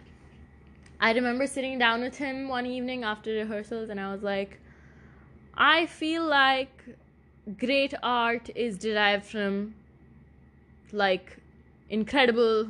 I 1.00 1.12
remember 1.12 1.46
sitting 1.46 1.78
down 1.78 2.00
with 2.00 2.16
him 2.16 2.48
one 2.48 2.66
evening 2.66 3.04
after 3.04 3.32
rehearsals, 3.32 3.88
and 3.88 4.00
I 4.00 4.12
was 4.12 4.22
like, 4.22 4.60
I 5.54 5.86
feel 5.86 6.24
like 6.24 6.84
great 7.58 7.94
art 8.02 8.50
is 8.54 8.78
derived 8.78 9.24
from 9.24 9.74
like 10.92 11.38
incredible 11.90 12.68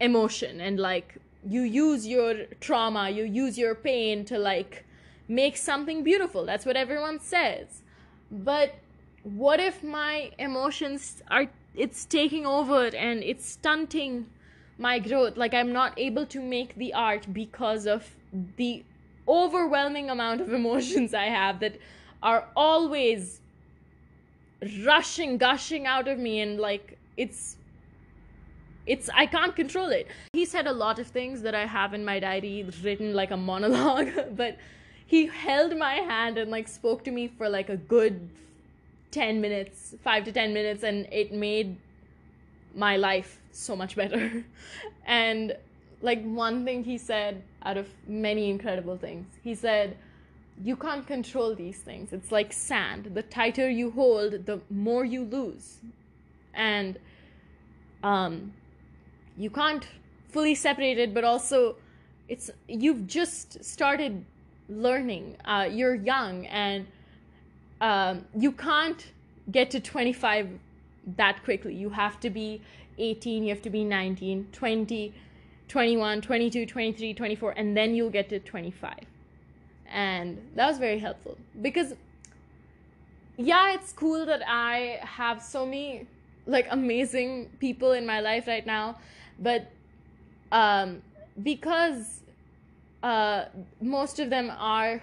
emotion 0.00 0.60
and 0.60 0.78
like 0.78 1.16
you 1.44 1.62
use 1.62 2.06
your 2.06 2.44
trauma 2.60 3.10
you 3.10 3.24
use 3.24 3.58
your 3.58 3.74
pain 3.74 4.24
to 4.24 4.38
like 4.38 4.84
make 5.28 5.56
something 5.56 6.02
beautiful. 6.02 6.44
That's 6.44 6.64
what 6.66 6.76
everyone 6.76 7.20
says. 7.20 7.82
But 8.30 8.74
what 9.26 9.58
if 9.58 9.82
my 9.82 10.30
emotions 10.38 11.20
are 11.28 11.46
it's 11.74 12.04
taking 12.04 12.46
over 12.46 12.86
and 12.86 13.24
it's 13.24 13.44
stunting 13.44 14.26
my 14.78 15.00
growth? 15.00 15.36
Like 15.36 15.52
i'm 15.52 15.72
not 15.72 15.98
able 15.98 16.26
to 16.26 16.40
make 16.40 16.76
the 16.76 16.94
art 16.94 17.26
because 17.32 17.86
of 17.86 18.08
the 18.56 18.84
overwhelming 19.26 20.10
amount 20.10 20.40
of 20.40 20.52
emotions 20.60 21.12
i 21.12 21.24
have 21.24 21.58
that 21.58 21.76
are 22.22 22.46
always 22.54 23.40
rushing 24.84 25.36
gushing 25.38 25.86
out 25.86 26.06
of 26.06 26.18
me 26.18 26.40
and 26.40 26.60
like 26.60 26.96
it's 27.16 27.56
it's 28.86 29.10
i 29.12 29.26
can't 29.26 29.56
control 29.56 29.88
it. 29.88 30.06
He 30.34 30.44
said 30.44 30.68
a 30.68 30.72
lot 30.72 31.00
of 31.00 31.08
things 31.08 31.42
that 31.42 31.54
i 31.56 31.66
have 31.66 31.94
in 31.94 32.04
my 32.04 32.20
diary 32.20 32.64
written 32.80 33.12
like 33.12 33.32
a 33.32 33.36
monologue 33.36 34.12
but 34.36 34.56
he 35.04 35.26
held 35.26 35.76
my 35.76 35.94
hand 35.94 36.38
and 36.38 36.48
like 36.48 36.68
spoke 36.68 37.02
to 37.04 37.10
me 37.10 37.26
for 37.26 37.48
like 37.48 37.68
a 37.68 37.76
good 37.76 38.28
10 39.16 39.40
minutes 39.40 39.94
5 40.04 40.24
to 40.24 40.32
10 40.32 40.52
minutes 40.52 40.82
and 40.82 41.08
it 41.10 41.32
made 41.32 41.78
my 42.74 42.98
life 42.98 43.40
so 43.50 43.74
much 43.74 43.96
better. 43.96 44.44
and 45.06 45.56
like 46.02 46.22
one 46.22 46.66
thing 46.66 46.84
he 46.84 46.98
said 46.98 47.42
out 47.62 47.78
of 47.78 47.86
many 48.06 48.50
incredible 48.50 48.98
things, 48.98 49.26
he 49.42 49.54
said, 49.54 49.96
You 50.62 50.76
can't 50.76 51.06
control 51.06 51.54
these 51.54 51.78
things. 51.78 52.12
It's 52.12 52.30
like 52.30 52.52
sand. 52.52 53.12
The 53.14 53.22
tighter 53.22 53.70
you 53.70 53.90
hold, 53.90 54.44
the 54.44 54.60
more 54.68 55.06
you 55.06 55.24
lose. 55.24 55.78
And 56.52 56.98
um, 58.02 58.52
you 59.38 59.48
can't 59.48 59.86
fully 60.28 60.54
separate 60.54 60.98
it, 60.98 61.14
but 61.14 61.24
also 61.24 61.76
it's 62.28 62.50
you've 62.68 63.06
just 63.06 63.64
started 63.64 64.22
learning. 64.68 65.36
Uh, 65.46 65.66
you're 65.70 65.94
young 65.94 66.44
and 66.48 66.86
um, 67.80 68.24
you 68.38 68.52
can't 68.52 69.12
get 69.50 69.70
to 69.70 69.80
25 69.80 70.48
that 71.16 71.42
quickly. 71.44 71.74
You 71.74 71.90
have 71.90 72.18
to 72.20 72.30
be 72.30 72.62
18, 72.98 73.44
you 73.44 73.50
have 73.50 73.62
to 73.62 73.70
be 73.70 73.84
19, 73.84 74.48
20, 74.52 75.14
21, 75.68 76.20
22, 76.20 76.66
23, 76.66 77.14
24, 77.14 77.50
and 77.52 77.76
then 77.76 77.94
you'll 77.94 78.10
get 78.10 78.28
to 78.30 78.38
25. 78.38 78.94
And 79.88 80.38
that 80.54 80.68
was 80.68 80.78
very 80.78 80.98
helpful 80.98 81.36
because, 81.62 81.94
yeah, 83.36 83.74
it's 83.74 83.92
cool 83.92 84.26
that 84.26 84.42
I 84.46 84.98
have 85.02 85.42
so 85.42 85.64
many 85.66 86.06
like 86.46 86.68
amazing 86.70 87.50
people 87.60 87.92
in 87.92 88.06
my 88.06 88.20
life 88.20 88.46
right 88.46 88.64
now, 88.64 88.98
but 89.38 89.70
um, 90.52 91.02
because 91.42 92.20
uh, 93.02 93.46
most 93.80 94.18
of 94.18 94.30
them 94.30 94.52
are 94.56 95.02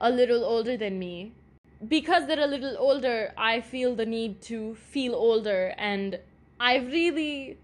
a 0.00 0.10
little 0.10 0.44
older 0.44 0.76
than 0.76 0.98
me, 0.98 1.32
because 1.86 2.26
they're 2.26 2.40
a 2.40 2.46
little 2.46 2.76
older, 2.78 3.32
I 3.36 3.60
feel 3.60 3.94
the 3.94 4.06
need 4.06 4.42
to 4.42 4.74
feel 4.74 5.14
older 5.14 5.74
and 5.78 6.18
I've 6.58 6.86
really 6.86 7.56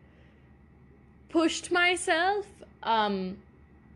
pushed 1.28 1.72
myself, 1.72 2.46
um, 2.82 3.38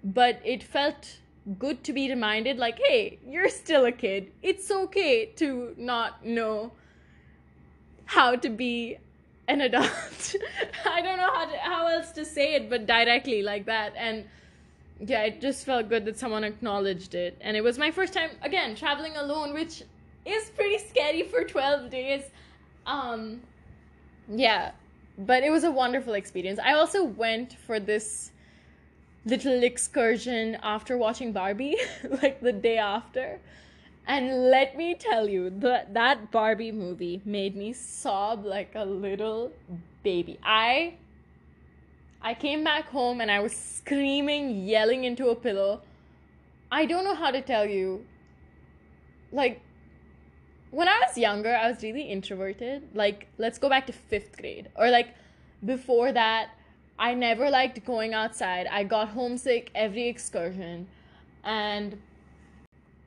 but 0.02 0.40
it 0.44 0.62
felt 0.62 1.18
good 1.58 1.84
to 1.84 1.92
be 1.92 2.08
reminded 2.08 2.58
like, 2.58 2.78
hey, 2.84 3.18
you're 3.26 3.48
still 3.48 3.84
a 3.84 3.92
kid. 3.92 4.32
It's 4.42 4.70
okay 4.70 5.26
to 5.36 5.74
not 5.78 6.24
know 6.24 6.72
how 8.06 8.34
to 8.36 8.48
be 8.48 8.98
an 9.46 9.60
adult. 9.60 10.34
I 10.84 11.00
don't 11.00 11.16
know 11.16 11.32
how 11.32 11.44
to, 11.44 11.56
how 11.58 11.86
else 11.86 12.10
to 12.12 12.24
say 12.24 12.54
it 12.54 12.68
but 12.68 12.86
directly 12.86 13.42
like 13.42 13.66
that 13.66 13.94
and 13.96 14.24
yeah, 15.00 15.22
it 15.22 15.40
just 15.40 15.64
felt 15.64 15.88
good 15.88 16.04
that 16.06 16.18
someone 16.18 16.42
acknowledged 16.42 17.14
it. 17.14 17.38
And 17.40 17.56
it 17.56 17.62
was 17.62 17.78
my 17.78 17.92
first 17.92 18.12
time 18.12 18.30
again 18.42 18.74
traveling 18.74 19.16
alone, 19.16 19.54
which 19.54 19.84
is 20.28 20.50
pretty 20.50 20.78
scary 20.78 21.22
for 21.22 21.44
12 21.44 21.90
days. 21.90 22.22
Um 22.86 23.40
yeah, 24.30 24.72
but 25.18 25.42
it 25.42 25.50
was 25.50 25.64
a 25.64 25.70
wonderful 25.70 26.14
experience. 26.14 26.58
I 26.58 26.74
also 26.74 27.02
went 27.04 27.54
for 27.66 27.80
this 27.80 28.30
little 29.24 29.62
excursion 29.62 30.56
after 30.62 30.96
watching 30.96 31.32
Barbie, 31.32 31.76
like 32.22 32.40
the 32.40 32.52
day 32.52 32.78
after. 32.78 33.40
And 34.06 34.50
let 34.50 34.76
me 34.76 34.94
tell 34.94 35.28
you, 35.28 35.50
that 35.60 35.92
that 35.92 36.30
Barbie 36.30 36.72
movie 36.72 37.20
made 37.24 37.54
me 37.56 37.72
sob 37.74 38.44
like 38.44 38.72
a 38.74 38.84
little 38.84 39.52
baby. 40.02 40.38
I 40.42 40.94
I 42.22 42.34
came 42.34 42.64
back 42.64 42.88
home 42.88 43.20
and 43.20 43.30
I 43.30 43.40
was 43.40 43.54
screaming, 43.54 44.66
yelling 44.66 45.04
into 45.04 45.28
a 45.28 45.34
pillow. 45.34 45.82
I 46.72 46.86
don't 46.86 47.04
know 47.04 47.14
how 47.14 47.30
to 47.30 47.42
tell 47.42 47.66
you. 47.66 48.04
Like 49.30 49.60
when 50.70 50.88
I 50.88 51.00
was 51.06 51.16
younger, 51.16 51.54
I 51.54 51.70
was 51.70 51.82
really 51.82 52.02
introverted. 52.02 52.88
Like, 52.94 53.28
let's 53.38 53.58
go 53.58 53.68
back 53.68 53.86
to 53.86 53.92
fifth 53.92 54.36
grade. 54.36 54.68
Or, 54.76 54.90
like, 54.90 55.14
before 55.64 56.12
that, 56.12 56.50
I 56.98 57.14
never 57.14 57.48
liked 57.50 57.84
going 57.84 58.14
outside. 58.14 58.66
I 58.66 58.84
got 58.84 59.08
homesick 59.08 59.70
every 59.74 60.08
excursion. 60.08 60.88
And 61.44 62.00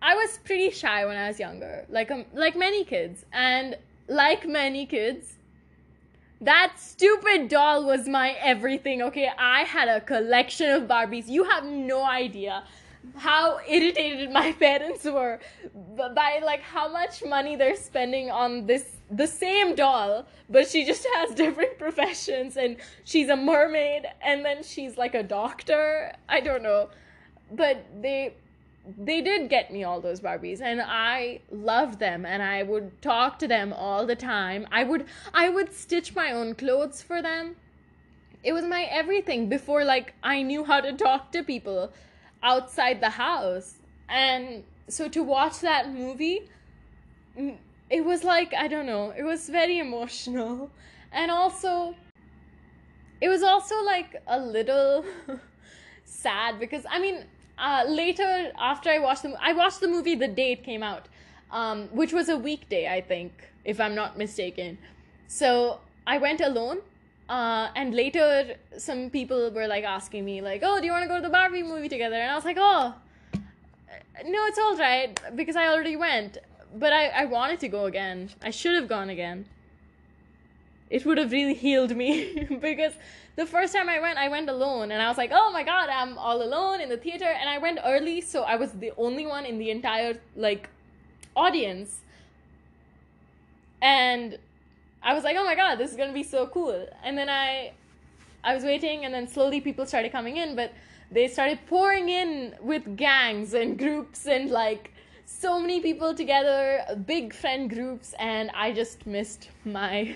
I 0.02 0.16
was 0.16 0.40
pretty 0.44 0.72
shy 0.72 1.06
when 1.06 1.18
I 1.18 1.28
was 1.28 1.40
younger, 1.40 1.86
like, 1.90 2.10
um, 2.10 2.26
like 2.34 2.56
many 2.56 2.84
kids. 2.84 3.26
And, 3.32 3.78
like 4.08 4.48
many 4.48 4.86
kids, 4.86 5.36
that 6.42 6.74
stupid 6.78 7.50
doll 7.50 7.86
was 7.86 8.08
my 8.08 8.32
everything, 8.42 9.02
okay? 9.04 9.30
I 9.38 9.62
had 9.62 9.88
a 9.88 10.02
collection 10.02 10.72
of 10.72 10.84
Barbies. 10.84 11.28
You 11.28 11.44
have 11.44 11.64
no 11.64 12.04
idea 12.04 12.64
how 13.16 13.60
irritated 13.68 14.32
my 14.32 14.52
parents 14.60 15.04
were 15.06 15.40
by 16.16 16.40
like 16.44 16.62
how 16.62 16.92
much 16.92 17.24
money 17.24 17.56
they're 17.56 17.76
spending 17.76 18.30
on 18.30 18.66
this 18.66 18.98
the 19.10 19.28
same 19.28 19.76
doll 19.76 20.26
but 20.50 20.68
she 20.68 20.86
just 20.86 21.06
has 21.16 21.34
different 21.44 21.78
professions 21.78 22.58
and 22.58 22.78
she's 23.04 23.30
a 23.30 23.36
mermaid 23.36 24.06
and 24.22 24.46
then 24.46 24.64
she's 24.64 24.98
like 24.98 25.16
a 25.16 25.24
doctor? 25.24 26.14
I 26.30 26.40
don't 26.40 26.64
know. 26.64 26.90
But 27.52 27.86
they 28.02 28.36
they 28.98 29.22
did 29.22 29.50
get 29.50 29.72
me 29.72 29.84
all 29.84 30.02
those 30.02 30.22
barbies 30.22 30.60
and 30.60 30.82
i 30.82 31.40
loved 31.52 32.00
them 32.00 32.26
and 32.26 32.42
i 32.42 32.64
would 32.64 33.00
talk 33.00 33.38
to 33.38 33.48
them 33.48 33.74
all 33.74 34.06
the 34.06 34.16
time. 34.16 34.68
I 34.72 34.84
would 34.84 35.06
i 35.34 35.50
would 35.50 35.74
stitch 35.74 36.16
my 36.16 36.32
own 36.32 36.56
clothes 36.56 37.02
for 37.02 37.22
them. 37.22 37.56
It 38.44 38.54
was 38.54 38.66
my 38.66 38.84
everything 38.84 39.50
before 39.50 39.84
like 39.84 40.16
i 40.24 40.42
knew 40.42 40.64
how 40.64 40.82
to 40.82 40.94
talk 40.94 41.32
to 41.34 41.44
people 41.44 41.92
outside 42.44 43.02
the 43.02 43.10
house. 43.10 43.78
And 44.10 44.64
so 44.88 45.08
to 45.10 45.24
watch 45.24 45.60
that 45.60 45.92
movie, 45.92 46.50
it 47.90 48.06
was 48.06 48.24
like, 48.24 48.54
I 48.54 48.68
don't 48.68 48.86
know, 48.86 49.14
it 49.18 49.24
was 49.24 49.50
very 49.50 49.80
emotional. 49.80 50.70
And 51.12 51.30
also, 51.30 51.96
it 53.20 53.30
was 53.30 53.44
also 53.44 53.84
like 53.84 54.22
a 54.28 54.40
little 54.40 55.06
sad 56.06 56.60
because, 56.60 56.86
I 56.90 57.00
mean, 57.00 57.26
uh, 57.58 57.86
later 57.88 58.52
after 58.58 58.90
I 58.90 58.98
watched 59.00 59.24
the 59.24 59.36
I 59.40 59.54
watched 59.54 59.82
the 59.82 59.88
movie 59.88 60.16
the 60.16 60.28
day 60.28 60.54
it 60.54 60.64
came 60.64 60.82
out, 60.82 61.08
um, 61.52 61.90
which 61.92 62.12
was 62.12 62.30
a 62.30 62.38
weekday, 62.38 62.88
I 62.88 63.02
think, 63.02 63.32
if 63.66 63.80
I'm 63.80 63.94
not 63.94 64.18
mistaken. 64.18 64.78
So 65.28 65.80
I 66.08 66.18
went 66.18 66.42
alone 66.42 66.80
uh, 67.32 67.72
and 67.78 67.96
later, 67.96 68.56
some 68.78 69.10
people 69.10 69.52
were 69.52 69.66
like 69.66 69.86
asking 69.86 70.26
me, 70.26 70.42
like, 70.42 70.64
"Oh, 70.66 70.80
do 70.82 70.86
you 70.86 70.92
want 70.92 71.04
to 71.04 71.08
go 71.08 71.16
to 71.16 71.22
the 71.22 71.30
Barbie 71.30 71.64
movie 71.64 71.88
together?" 71.88 72.18
And 72.18 72.30
I 72.30 72.36
was 72.36 72.44
like, 72.44 72.58
"Oh, 72.60 72.94
no, 74.26 74.46
it's 74.48 74.60
all 74.60 74.76
right 74.76 75.18
because 75.34 75.56
I 75.56 75.68
already 75.68 75.96
went." 75.96 76.40
But 76.76 76.92
I, 76.92 77.08
I 77.08 77.26
wanted 77.26 77.62
to 77.62 77.70
go 77.70 77.86
again. 77.86 78.32
I 78.44 78.52
should 78.52 78.76
have 78.76 78.90
gone 78.90 79.10
again. 79.10 79.46
It 80.90 81.06
would 81.06 81.18
have 81.18 81.32
really 81.32 81.54
healed 81.54 81.96
me 81.96 82.48
because 82.62 82.94
the 83.38 83.46
first 83.46 83.74
time 83.74 83.88
I 83.88 84.02
went, 84.02 84.18
I 84.18 84.28
went 84.28 84.50
alone, 84.50 84.92
and 84.92 85.02
I 85.02 85.08
was 85.08 85.18
like, 85.18 85.32
"Oh 85.34 85.52
my 85.54 85.64
god, 85.64 85.88
I'm 85.88 86.18
all 86.18 86.44
alone 86.44 86.82
in 86.82 86.90
the 86.90 86.98
theater." 86.98 87.32
And 87.40 87.50
I 87.50 87.60
went 87.60 87.80
early, 87.86 88.20
so 88.20 88.44
I 88.44 88.58
was 88.58 88.74
the 88.74 88.92
only 88.98 89.26
one 89.26 89.46
in 89.46 89.58
the 89.58 89.70
entire 89.72 90.20
like 90.36 90.68
audience. 91.34 92.02
And 93.82 94.38
I 95.04 95.14
was 95.14 95.24
like, 95.24 95.36
oh 95.38 95.44
my 95.44 95.56
god, 95.56 95.76
this 95.76 95.92
is 95.92 95.98
gonna 95.98 96.14
be 96.14 96.24
so 96.24 96.48
cool. 96.48 96.88
And 97.04 97.18
then 97.18 97.30
I, 97.30 97.74
I 98.44 98.54
was 98.54 98.64
waiting, 98.64 99.06
and 99.06 99.14
then 99.14 99.28
slowly 99.28 99.62
people 99.62 99.86
started 99.86 100.12
coming 100.12 100.38
in, 100.38 100.56
but 100.56 100.74
they 101.12 101.28
started 101.28 101.60
pouring 101.68 102.10
in 102.10 102.56
with 102.62 102.96
gangs 102.96 103.54
and 103.54 103.78
groups 103.78 104.28
and 104.28 104.50
like 104.50 104.92
so 105.26 105.60
many 105.60 105.80
people 105.80 106.14
together, 106.14 106.84
big 107.06 107.34
friend 107.34 107.70
groups, 107.70 108.14
and 108.20 108.52
I 108.54 108.72
just 108.72 109.06
missed 109.06 109.50
my 109.66 110.16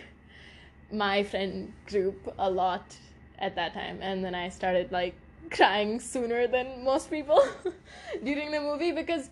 my 0.91 1.23
friend 1.23 1.73
group 1.87 2.33
a 2.37 2.49
lot 2.49 2.95
at 3.39 3.55
that 3.55 3.73
time. 3.73 3.99
And 4.01 4.23
then 4.23 4.35
I 4.35 4.49
started 4.49 4.91
like 4.91 5.15
crying 5.51 5.99
sooner 5.99 6.47
than 6.47 6.83
most 6.83 7.09
people 7.09 7.43
during 8.23 8.51
the 8.51 8.59
movie 8.59 8.91
because 8.91 9.29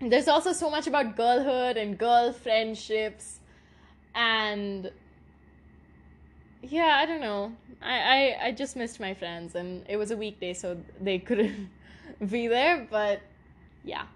there's 0.00 0.28
also 0.28 0.52
so 0.52 0.70
much 0.70 0.86
about 0.86 1.16
girlhood 1.16 1.76
and 1.76 1.98
girl 1.98 2.32
friendships 2.32 3.40
and 4.16 4.90
yeah 6.62 6.98
i 7.00 7.06
don't 7.06 7.20
know 7.20 7.52
I, 7.82 7.98
I 8.00 8.46
i 8.46 8.52
just 8.52 8.74
missed 8.74 8.98
my 8.98 9.14
friends 9.14 9.54
and 9.54 9.84
it 9.88 9.96
was 9.96 10.10
a 10.10 10.16
weekday 10.16 10.54
so 10.54 10.76
they 11.00 11.18
couldn't 11.18 11.68
be 12.30 12.48
there 12.48 12.88
but 12.90 13.20
yeah 13.84 14.06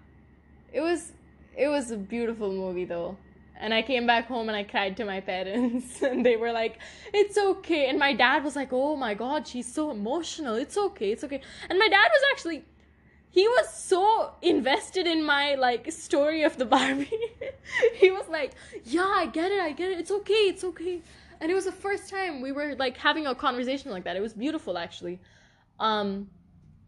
it 0.73 0.81
was 0.81 1.13
it 1.55 1.67
was 1.67 1.91
a 1.91 1.97
beautiful 1.97 2.51
movie 2.51 2.85
though 2.85 3.15
and 3.61 3.75
I 3.75 3.83
came 3.83 4.07
back 4.07 4.27
home 4.27 4.49
and 4.49 4.55
I 4.55 4.63
cried 4.63 4.97
to 4.97 5.05
my 5.05 5.21
parents, 5.21 6.01
and 6.09 6.25
they 6.25 6.35
were 6.35 6.51
like, 6.51 6.79
"It's 7.13 7.37
okay." 7.37 7.87
And 7.87 7.99
my 7.99 8.13
dad 8.13 8.43
was 8.43 8.55
like, 8.55 8.69
"Oh 8.73 8.95
my 8.95 9.13
god, 9.13 9.47
she's 9.47 9.71
so 9.71 9.91
emotional. 9.91 10.55
It's 10.55 10.77
okay, 10.77 11.11
it's 11.11 11.23
okay." 11.23 11.41
And 11.69 11.77
my 11.77 11.87
dad 11.87 12.09
was 12.11 12.23
actually, 12.31 12.65
he 13.31 13.47
was 13.47 13.73
so 13.73 14.33
invested 14.41 15.07
in 15.07 15.23
my 15.25 15.55
like 15.55 15.91
story 15.91 16.43
of 16.43 16.57
the 16.57 16.65
Barbie. 16.65 17.09
he 17.95 18.11
was 18.11 18.27
like, 18.29 18.51
"Yeah, 18.85 19.11
I 19.21 19.25
get 19.25 19.51
it, 19.51 19.59
I 19.59 19.71
get 19.71 19.91
it. 19.91 19.99
It's 19.99 20.11
okay, 20.11 20.43
it's 20.51 20.63
okay." 20.63 21.01
And 21.39 21.49
it 21.51 21.55
was 21.55 21.65
the 21.65 21.71
first 21.71 22.09
time 22.09 22.41
we 22.41 22.51
were 22.51 22.75
like 22.75 22.97
having 22.97 23.25
a 23.25 23.33
conversation 23.33 23.89
like 23.91 24.03
that. 24.03 24.15
It 24.15 24.21
was 24.21 24.33
beautiful, 24.33 24.77
actually. 24.77 25.19
Um, 25.79 26.29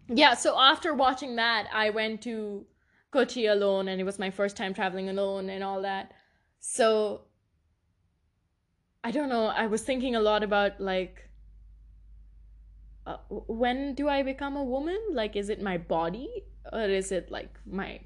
yeah. 0.08 0.36
So 0.36 0.60
after 0.60 0.94
watching 0.94 1.38
that, 1.38 1.68
I 1.74 1.90
went 1.90 2.22
to 2.24 2.66
Kochi 3.10 3.48
alone, 3.48 3.88
and 3.88 4.00
it 4.00 4.04
was 4.04 4.20
my 4.20 4.30
first 4.30 4.56
time 4.56 4.74
traveling 4.74 5.10
alone 5.10 5.50
and 5.50 5.64
all 5.64 5.82
that 5.82 6.12
so 6.66 7.24
I 9.04 9.12
don't 9.12 9.28
know. 9.28 9.48
I 9.48 9.68
was 9.68 9.84
thinking 9.84 10.16
a 10.16 10.22
lot 10.22 10.44
about 10.44 10.80
like 10.80 11.23
uh, 13.06 13.18
when 13.30 13.96
do 13.96 14.08
I 14.08 14.24
become 14.24 14.56
a 14.56 14.64
woman? 14.64 15.00
Like, 15.12 15.36
is 15.36 15.50
it 15.50 15.62
my 15.62 15.78
body 15.78 16.30
or 16.72 16.82
is 16.82 17.12
it 17.12 17.32
like 17.32 17.50
my 17.66 18.00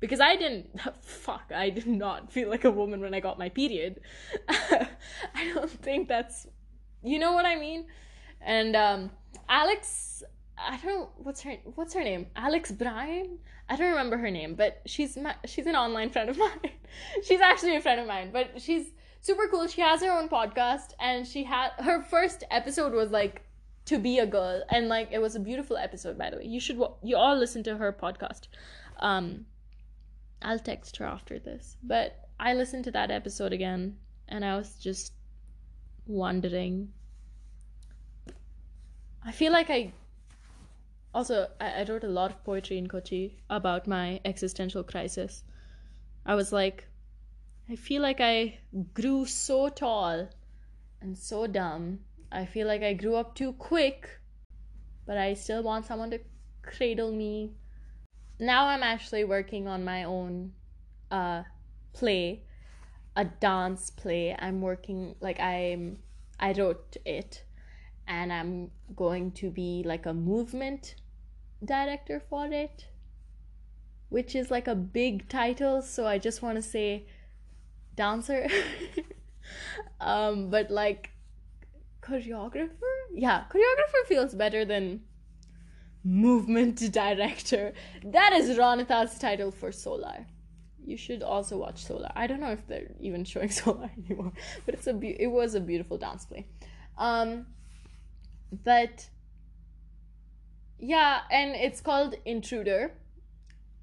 because 0.00 0.20
I 0.20 0.36
didn't 0.36 0.68
fuck 1.02 1.52
I 1.54 1.70
did 1.70 1.86
not 1.86 2.32
feel 2.32 2.48
like 2.48 2.64
a 2.64 2.70
woman 2.70 3.00
when 3.00 3.14
I 3.14 3.20
got 3.20 3.38
my 3.38 3.48
period. 3.48 4.00
I 4.48 5.52
don't 5.54 5.70
think 5.70 6.08
that's 6.08 6.46
you 7.02 7.18
know 7.18 7.32
what 7.32 7.46
I 7.46 7.56
mean? 7.56 7.86
And 8.40 8.76
um 8.76 9.10
Alex 9.48 10.22
I 10.56 10.76
don't 10.78 11.10
what's 11.18 11.42
her 11.42 11.56
what's 11.74 11.94
her 11.94 12.02
name? 12.02 12.26
Alex 12.36 12.72
Bryan? 12.72 13.38
I 13.68 13.76
don't 13.76 13.90
remember 13.90 14.16
her 14.16 14.30
name, 14.30 14.54
but 14.54 14.80
she's 14.86 15.16
my, 15.16 15.34
she's 15.44 15.66
an 15.66 15.76
online 15.76 16.08
friend 16.08 16.30
of 16.30 16.38
mine. 16.38 16.70
she's 17.22 17.40
actually 17.40 17.76
a 17.76 17.82
friend 17.82 18.00
of 18.00 18.06
mine, 18.06 18.30
but 18.32 18.60
she's 18.60 18.86
super 19.20 19.46
cool. 19.50 19.66
She 19.66 19.82
has 19.82 20.00
her 20.00 20.10
own 20.10 20.28
podcast 20.28 20.94
and 20.98 21.26
she 21.26 21.44
had 21.44 21.72
her 21.78 22.02
first 22.02 22.44
episode 22.50 22.92
was 22.92 23.10
like 23.10 23.42
to 23.88 23.98
be 23.98 24.18
a 24.18 24.26
girl 24.26 24.62
and 24.70 24.88
like 24.88 25.08
it 25.10 25.20
was 25.20 25.34
a 25.34 25.40
beautiful 25.40 25.76
episode 25.76 26.18
by 26.18 26.30
the 26.30 26.36
way. 26.36 26.44
You 26.44 26.60
should 26.60 26.80
you 27.02 27.16
all 27.16 27.36
listen 27.36 27.62
to 27.64 27.76
her 27.76 27.92
podcast. 27.92 28.48
Um 29.00 29.46
I'll 30.42 30.58
text 30.58 30.98
her 30.98 31.06
after 31.06 31.38
this. 31.38 31.76
But 31.82 32.28
I 32.38 32.54
listened 32.54 32.84
to 32.84 32.90
that 32.92 33.10
episode 33.10 33.52
again 33.52 33.96
and 34.28 34.44
I 34.44 34.56
was 34.56 34.74
just 34.74 35.12
wondering 36.06 36.92
I 39.24 39.32
feel 39.32 39.52
like 39.52 39.70
I 39.70 39.92
also 41.14 41.48
I, 41.60 41.80
I 41.80 41.84
wrote 41.84 42.04
a 42.04 42.08
lot 42.08 42.30
of 42.30 42.44
poetry 42.44 42.78
in 42.78 42.88
Kochi 42.88 43.38
about 43.48 43.86
my 43.86 44.20
existential 44.24 44.82
crisis. 44.82 45.44
I 46.26 46.34
was 46.34 46.52
like, 46.52 46.86
I 47.70 47.76
feel 47.76 48.02
like 48.02 48.20
I 48.20 48.58
grew 48.92 49.24
so 49.24 49.68
tall 49.70 50.28
and 51.00 51.16
so 51.16 51.46
dumb. 51.46 52.00
I 52.30 52.44
feel 52.44 52.66
like 52.66 52.82
I 52.82 52.92
grew 52.92 53.16
up 53.16 53.34
too 53.34 53.52
quick, 53.54 54.08
but 55.06 55.16
I 55.16 55.34
still 55.34 55.62
want 55.62 55.86
someone 55.86 56.10
to 56.10 56.20
cradle 56.62 57.12
me. 57.12 57.52
Now 58.38 58.66
I'm 58.66 58.82
actually 58.82 59.24
working 59.24 59.66
on 59.66 59.84
my 59.84 60.04
own 60.04 60.52
uh 61.10 61.42
play, 61.92 62.44
a 63.16 63.24
dance 63.24 63.90
play. 63.90 64.36
I'm 64.38 64.60
working 64.60 65.14
like 65.20 65.40
I'm 65.40 65.98
I 66.38 66.52
wrote 66.52 66.96
it 67.04 67.44
and 68.06 68.32
I'm 68.32 68.70
going 68.94 69.32
to 69.32 69.50
be 69.50 69.82
like 69.84 70.06
a 70.06 70.14
movement 70.14 70.94
director 71.64 72.22
for 72.28 72.46
it, 72.46 72.86
which 74.08 74.34
is 74.34 74.50
like 74.50 74.68
a 74.68 74.74
big 74.74 75.28
title. 75.28 75.82
So 75.82 76.06
I 76.06 76.18
just 76.18 76.42
want 76.42 76.56
to 76.56 76.62
say 76.62 77.06
dancer. 77.96 78.48
um, 80.00 80.50
but 80.50 80.70
like 80.70 81.10
choreographer, 82.08 82.94
yeah, 83.12 83.44
choreographer 83.50 84.06
feels 84.06 84.34
better 84.34 84.64
than 84.64 85.00
movement 86.04 86.92
director. 86.92 87.72
That 88.04 88.32
is 88.32 88.56
Ronita's 88.56 89.18
title 89.18 89.50
for 89.50 89.72
Solar. 89.72 90.26
You 90.84 90.96
should 90.96 91.22
also 91.22 91.58
watch 91.58 91.84
Solar. 91.84 92.10
I 92.16 92.26
don't 92.26 92.40
know 92.40 92.52
if 92.52 92.66
they're 92.66 92.92
even 93.00 93.24
showing 93.24 93.50
Solar 93.62 93.90
anymore, 93.98 94.32
but 94.64 94.74
it's 94.74 94.86
a 94.86 94.94
be- 94.94 95.20
it 95.20 95.28
was 95.28 95.54
a 95.54 95.60
beautiful 95.60 95.98
dance 95.98 96.24
play. 96.24 96.46
Um, 96.96 97.46
but 98.64 99.08
yeah, 100.78 101.20
and 101.30 101.54
it's 101.54 101.80
called 101.80 102.14
Intruder. 102.24 102.92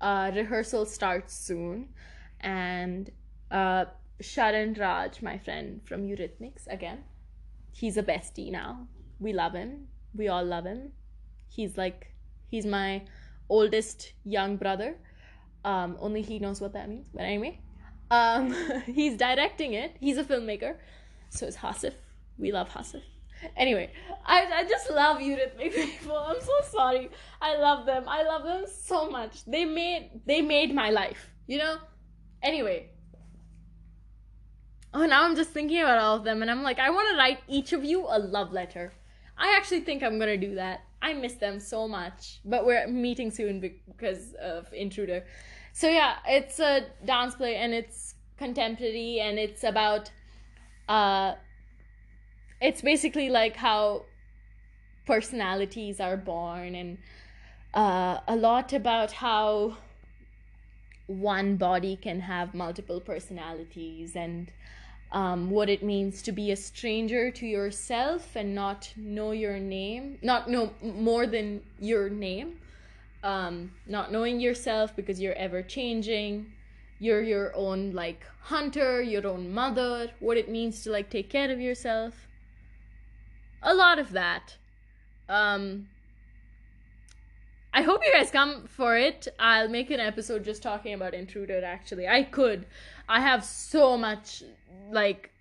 Uh, 0.02 0.32
rehearsal 0.36 0.86
starts 0.86 1.34
soon, 1.34 1.88
and 2.42 3.10
uh, 3.50 3.86
Raj, 4.38 5.22
my 5.22 5.38
friend 5.38 5.82
from 5.86 6.04
Eurythmics, 6.04 6.68
again, 6.68 7.04
he's 7.76 7.98
a 7.98 8.04
bestie 8.04 8.52
now. 8.52 8.88
We 9.20 9.34
love 9.34 9.54
him. 9.54 9.88
We 10.16 10.30
all 10.30 10.46
love 10.46 10.66
him. 10.66 10.94
He's 11.50 11.78
like, 11.78 12.14
he's 12.48 12.66
my 12.66 13.04
oldest 13.50 14.14
young 14.24 14.56
brother. 14.56 14.96
Um, 15.66 15.98
only 16.00 16.22
he 16.22 16.40
knows 16.40 16.62
what 16.62 16.74
that 16.74 16.88
means. 16.90 17.08
But 17.14 17.24
anyway, 17.24 17.60
um, 18.12 18.56
he's 18.86 19.18
directing 19.18 19.74
it. 19.74 19.98
He's 20.00 20.18
a 20.18 20.24
filmmaker. 20.24 20.76
So 21.30 21.48
is 21.48 21.58
Hasif. 21.58 21.94
We 22.38 22.52
love 22.54 22.70
Hasif. 22.70 23.02
Anyway, 23.58 23.92
I, 24.26 24.46
I 24.60 24.64
just 24.64 24.90
love 24.90 25.18
Eurythmic 25.18 25.74
people. 25.74 26.18
I'm 26.18 26.40
so 26.40 26.54
sorry. 26.72 27.10
I 27.42 27.58
love 27.58 27.86
them. 27.86 28.06
I 28.08 28.24
love 28.24 28.44
them 28.44 28.64
so 28.72 29.10
much. 29.10 29.44
They 29.46 29.66
made 29.66 30.22
they 30.26 30.42
made 30.42 30.74
my 30.74 30.92
life. 30.92 31.30
You 31.46 31.58
know. 31.58 31.78
Anyway. 32.42 32.92
Oh, 34.98 35.06
now 35.06 35.26
I'm 35.26 35.36
just 35.36 35.50
thinking 35.50 35.82
about 35.82 35.98
all 36.00 36.16
of 36.16 36.24
them, 36.24 36.42
and 36.42 36.50
I'm 36.50 36.64
like, 36.64 36.80
I 36.80 36.90
want 36.90 37.10
to 37.10 37.18
write 37.18 37.40
each 37.50 37.74
of 37.74 37.84
you 37.84 38.06
a 38.08 38.18
love 38.18 38.54
letter. 38.54 38.94
I 39.38 39.54
actually 39.58 39.82
think 39.82 40.02
I'm 40.02 40.18
gonna 40.18 40.38
do 40.38 40.56
that. 40.56 40.86
I 41.02 41.12
miss 41.12 41.34
them 41.34 41.60
so 41.60 41.86
much, 41.86 42.40
but 42.46 42.66
we're 42.66 42.88
meeting 42.88 43.30
soon 43.30 43.60
because 43.60 44.36
of 44.42 44.72
Intruder. 44.72 45.26
So 45.74 45.90
yeah, 45.90 46.16
it's 46.26 46.62
a 46.62 46.86
dance 47.04 47.36
play 47.36 47.58
and 47.58 47.74
it's 47.74 48.16
contemporary 48.38 49.20
and 49.20 49.38
it's 49.38 49.64
about 49.64 50.12
uh 50.88 51.34
it's 52.62 52.82
basically 52.82 53.30
like 53.30 53.58
how 53.58 54.06
personalities 55.06 56.00
are 56.00 56.16
born 56.18 56.76
and 56.76 56.98
uh, 57.74 58.20
a 58.28 58.36
lot 58.36 58.72
about 58.72 59.12
how 59.12 59.76
one 61.08 61.58
body 61.58 61.98
can 61.98 62.22
have 62.22 62.54
multiple 62.54 63.02
personalities 63.02 64.16
and 64.16 64.52
um, 65.16 65.50
what 65.50 65.68
it 65.68 65.82
means 65.82 66.22
to 66.22 66.32
be 66.32 66.52
a 66.52 66.56
stranger 66.56 67.32
to 67.32 67.48
yourself 67.48 68.36
and 68.36 68.54
not 68.54 68.94
know 68.96 69.32
your 69.32 69.58
name, 69.58 70.20
not 70.22 70.48
know 70.48 70.72
more 70.84 71.26
than 71.26 71.62
your 71.80 72.10
name, 72.10 72.60
um, 73.24 73.72
not 73.88 74.12
knowing 74.12 74.40
yourself 74.40 74.96
because 74.96 75.20
you're 75.20 75.34
ever 75.34 75.64
changing. 75.64 76.52
You're 77.00 77.24
your 77.24 77.56
own 77.56 77.94
like 77.94 78.24
hunter, 78.42 79.02
your 79.02 79.26
own 79.26 79.52
mother, 79.52 80.12
what 80.20 80.38
it 80.38 80.50
means 80.50 80.84
to 80.84 80.92
like 80.92 81.10
take 81.10 81.32
care 81.32 81.50
of 81.52 81.60
yourself 81.60 82.28
a 83.66 83.74
lot 83.74 84.00
of 84.00 84.12
that. 84.12 84.56
Um, 85.28 85.88
I 87.74 87.82
hope 87.82 88.02
you 88.06 88.14
guys 88.14 88.32
come 88.32 88.68
for 88.68 88.96
it. 88.96 89.28
I'll 89.38 89.68
make 89.68 89.92
an 89.92 90.00
episode 90.00 90.46
just 90.46 90.64
talking 90.64 90.94
about 90.94 91.14
Intruder. 91.14 91.62
Actually, 91.66 92.08
I 92.08 92.24
could. 92.24 92.68
I 93.08 93.22
have 93.22 93.44
so 93.44 93.98
much 93.98 94.44
like 94.92 95.32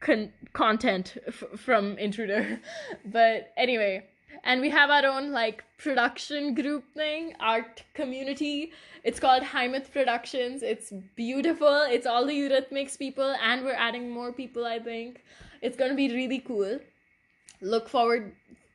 con- 0.00 0.32
content 0.52 1.16
f- 1.26 1.44
from 1.56 1.98
Intruder, 1.98 2.60
but 3.04 3.52
anyway. 3.56 4.04
And 4.42 4.60
we 4.60 4.68
have 4.70 4.90
our 4.90 5.06
own 5.06 5.30
like 5.32 5.64
production 5.78 6.54
group 6.54 6.84
thing, 6.92 7.34
art 7.40 7.82
community. 7.94 8.72
It's 9.04 9.20
called 9.20 9.42
Heimat 9.42 9.90
Productions. 9.92 10.62
It's 10.62 10.92
beautiful. 11.16 11.86
It's 11.88 12.06
all 12.06 12.26
the 12.26 12.32
Eurythmics 12.32 12.98
people, 12.98 13.34
and 13.42 13.64
we're 13.64 13.74
adding 13.74 14.10
more 14.10 14.32
people. 14.32 14.66
I 14.66 14.80
think 14.80 15.22
it's 15.62 15.76
gonna 15.76 15.94
be 15.94 16.12
really 16.12 16.40
cool 16.40 16.78
look 17.64 17.88
forward 17.88 18.32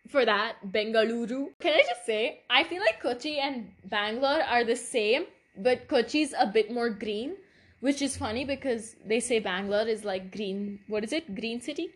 for 0.09 0.25
that. 0.25 0.55
Bengaluru. 0.71 1.49
Can 1.59 1.73
I 1.73 1.83
just 1.87 2.05
say, 2.05 2.41
I 2.49 2.63
feel 2.63 2.81
like 2.81 3.01
Kochi 3.01 3.39
and 3.39 3.71
Bangalore 3.85 4.43
are 4.43 4.63
the 4.63 4.75
same, 4.75 5.25
but 5.57 5.87
Kochi's 5.87 6.33
a 6.37 6.47
bit 6.47 6.71
more 6.71 6.89
green, 6.89 7.35
which 7.79 8.01
is 8.01 8.17
funny 8.17 8.45
because 8.45 8.95
they 9.05 9.19
say 9.19 9.39
Bangalore 9.39 9.87
is 9.87 10.03
like 10.03 10.31
green. 10.31 10.79
What 10.87 11.03
is 11.03 11.13
it? 11.13 11.35
Green 11.35 11.61
city? 11.61 11.89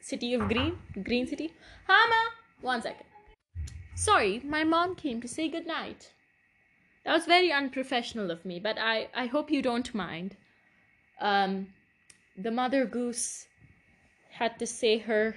City 0.00 0.34
of 0.34 0.48
green? 0.48 0.78
Green 1.02 1.26
city? 1.26 1.52
Hama! 1.86 2.30
One 2.60 2.82
second. 2.82 3.06
Sorry, 3.94 4.42
my 4.44 4.62
mom 4.62 4.94
came 4.94 5.20
to 5.22 5.28
say 5.28 5.48
goodnight. 5.48 6.12
That 7.04 7.14
was 7.14 7.24
very 7.24 7.52
unprofessional 7.52 8.30
of 8.30 8.44
me, 8.44 8.60
but 8.60 8.78
I, 8.78 9.08
I 9.14 9.26
hope 9.26 9.50
you 9.50 9.62
don't 9.62 9.94
mind. 9.94 10.36
Um, 11.20 11.68
the 12.36 12.50
mother 12.50 12.84
goose 12.84 13.46
had 14.30 14.58
to 14.58 14.66
say 14.66 14.98
her 14.98 15.36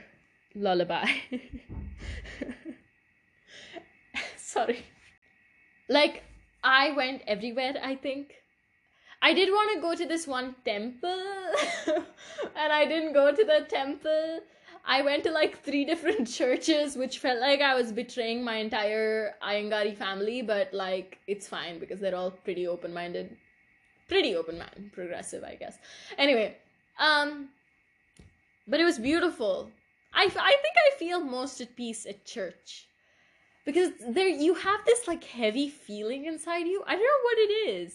lullaby. 0.55 1.05
Sorry. 4.37 4.83
Like, 5.87 6.23
I 6.63 6.91
went 6.91 7.21
everywhere, 7.27 7.75
I 7.81 7.95
think. 7.95 8.33
I 9.21 9.33
did 9.33 9.49
want 9.49 9.73
to 9.75 9.81
go 9.81 9.95
to 9.95 10.05
this 10.05 10.25
one 10.27 10.55
temple, 10.63 11.23
and 12.55 12.73
I 12.73 12.85
didn't 12.85 13.13
go 13.13 13.35
to 13.35 13.43
the 13.43 13.65
temple. 13.67 14.39
I 14.85 15.01
went 15.01 15.23
to 15.25 15.31
like 15.31 15.61
three 15.61 15.83
different 15.83 16.27
churches, 16.39 16.95
which 16.95 17.19
felt 17.19 17.39
like 17.39 17.61
I 17.61 17.75
was 17.75 17.91
betraying 17.91 18.43
my 18.43 18.55
entire 18.55 19.35
Ayangari 19.43 19.95
family, 19.95 20.41
but 20.41 20.73
like 20.73 21.19
it's 21.27 21.47
fine 21.47 21.79
because 21.79 21.99
they're 21.99 22.15
all 22.15 22.31
pretty 22.31 22.67
open 22.67 22.93
minded. 22.93 23.35
Pretty 24.07 24.35
open 24.35 24.57
minded, 24.57 24.91
progressive, 24.93 25.43
I 25.43 25.55
guess. 25.55 25.77
Anyway, 26.17 26.57
um, 26.97 27.49
but 28.67 28.79
it 28.79 28.85
was 28.85 28.97
beautiful. 28.97 29.69
I, 30.13 30.23
I 30.23 30.27
think 30.27 30.75
I 30.77 30.97
feel 30.97 31.19
most 31.19 31.61
at 31.61 31.75
peace 31.75 32.05
at 32.07 32.25
church 32.25 32.87
because 33.65 33.91
there 34.07 34.27
you 34.27 34.55
have 34.55 34.85
this 34.85 35.07
like 35.07 35.23
heavy 35.23 35.69
feeling 35.69 36.25
inside 36.25 36.65
you. 36.65 36.83
I 36.87 36.93
don't 36.93 37.03
know 37.03 37.23
what 37.23 37.37
it 37.37 37.69
is. 37.69 37.93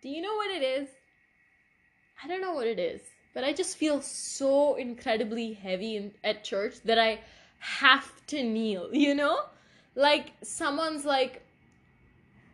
Do 0.00 0.08
you 0.08 0.22
know 0.22 0.34
what 0.36 0.50
it 0.50 0.62
is? 0.62 0.88
I 2.22 2.28
don't 2.28 2.40
know 2.40 2.52
what 2.52 2.66
it 2.66 2.78
is, 2.78 3.00
but 3.34 3.42
I 3.42 3.52
just 3.52 3.76
feel 3.76 4.00
so 4.00 4.76
incredibly 4.76 5.52
heavy 5.52 5.96
in, 5.96 6.12
at 6.22 6.44
church 6.44 6.74
that 6.84 6.98
I 6.98 7.20
have 7.58 8.24
to 8.28 8.42
kneel, 8.42 8.90
you 8.92 9.14
know? 9.14 9.40
Like 9.94 10.32
someone's 10.42 11.04
like 11.04 11.42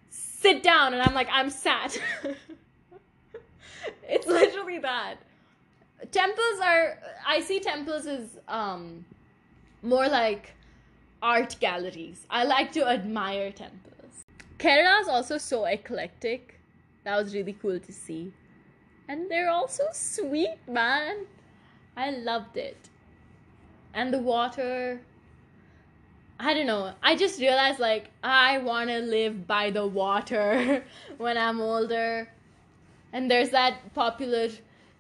sit 0.09 0.63
down 0.63 0.95
and 0.95 1.03
I'm 1.03 1.15
like 1.15 1.29
I'm 1.31 1.51
sat. 1.51 2.01
it's 4.09 4.27
literally 4.27 4.79
that. 4.79 5.17
Temples 6.11 6.61
are 6.63 6.99
I 7.27 7.41
see 7.41 7.61
temples 7.61 8.07
as 8.07 8.39
um 8.49 9.05
more 9.83 10.09
like 10.09 10.55
art 11.23 11.57
galleries. 11.61 12.27
I 12.31 12.45
like 12.45 12.73
to 12.73 12.87
admire 12.87 13.53
temples. 13.53 14.25
Kerala 14.59 15.03
is 15.03 15.09
also 15.09 15.37
so 15.37 15.67
eclectic. 15.67 16.54
That 17.05 17.17
was 17.17 17.35
really 17.35 17.57
cool 17.61 17.79
to 17.79 17.93
see. 17.93 18.33
And 19.09 19.31
they're 19.31 19.51
all 19.51 19.69
so 19.69 19.85
sweet, 19.93 20.57
man. 20.67 21.27
I 21.97 22.11
loved 22.11 22.57
it. 22.57 22.89
And 23.93 24.13
the 24.13 24.19
water. 24.19 25.01
I 26.41 26.55
don't 26.55 26.67
know. 26.67 26.95
I 27.03 27.15
just 27.15 27.41
realized 27.41 27.79
like 27.79 28.11
I 28.23 28.59
want 28.59 28.91
to 28.91 28.99
live 28.99 29.47
by 29.47 29.71
the 29.71 29.87
water 29.87 30.85
when 31.19 31.39
I'm 31.39 31.61
older. 31.61 32.29
And 33.13 33.31
there's 33.31 33.51
that 33.51 33.95
popular 33.95 34.49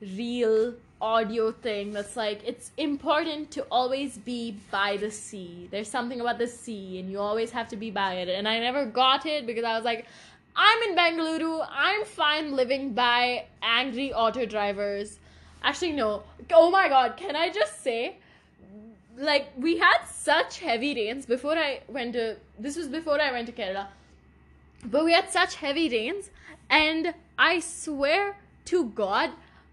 reel 0.00 0.74
audio 1.00 1.52
thing 1.52 1.92
that's 1.92 2.16
like 2.16 2.40
it's 2.46 2.70
important 2.78 3.50
to 3.50 3.62
always 3.70 4.16
be 4.18 4.56
by 4.70 4.96
the 4.96 5.10
sea. 5.10 5.68
There's 5.70 5.88
something 5.88 6.20
about 6.20 6.38
the 6.38 6.46
sea 6.46 6.98
and 6.98 7.10
you 7.10 7.18
always 7.18 7.50
have 7.50 7.68
to 7.68 7.76
be 7.76 7.90
by 7.90 8.14
it. 8.14 8.28
And 8.28 8.46
I 8.46 8.58
never 8.60 8.86
got 8.86 9.26
it 9.26 9.46
because 9.46 9.64
I 9.64 9.76
was 9.76 9.84
like 9.84 10.06
I'm 10.56 10.82
in 10.82 10.96
Bengaluru. 10.96 11.66
I'm 11.70 12.04
fine 12.04 12.54
living 12.54 12.92
by 12.94 13.46
angry 13.62 14.12
auto 14.12 14.46
drivers. 14.46 15.18
Actually 15.62 15.92
no. 15.92 16.22
Oh 16.52 16.70
my 16.70 16.88
god, 16.88 17.16
can 17.16 17.34
I 17.34 17.50
just 17.50 17.82
say 17.82 18.16
like 19.16 19.52
we 19.56 19.78
had 19.78 20.04
such 20.06 20.58
heavy 20.58 20.94
rains 20.94 21.26
before 21.26 21.56
I 21.56 21.80
went 21.88 22.14
to 22.14 22.36
this 22.58 22.76
was 22.76 22.88
before 22.88 23.20
I 23.20 23.32
went 23.32 23.46
to 23.46 23.52
Kerala. 23.52 23.86
But 24.84 25.04
we 25.04 25.12
had 25.12 25.30
such 25.30 25.56
heavy 25.56 25.88
rains 25.88 26.30
and 26.70 27.14
I 27.38 27.60
swear 27.60 28.36
to 28.66 28.86
god 28.90 29.30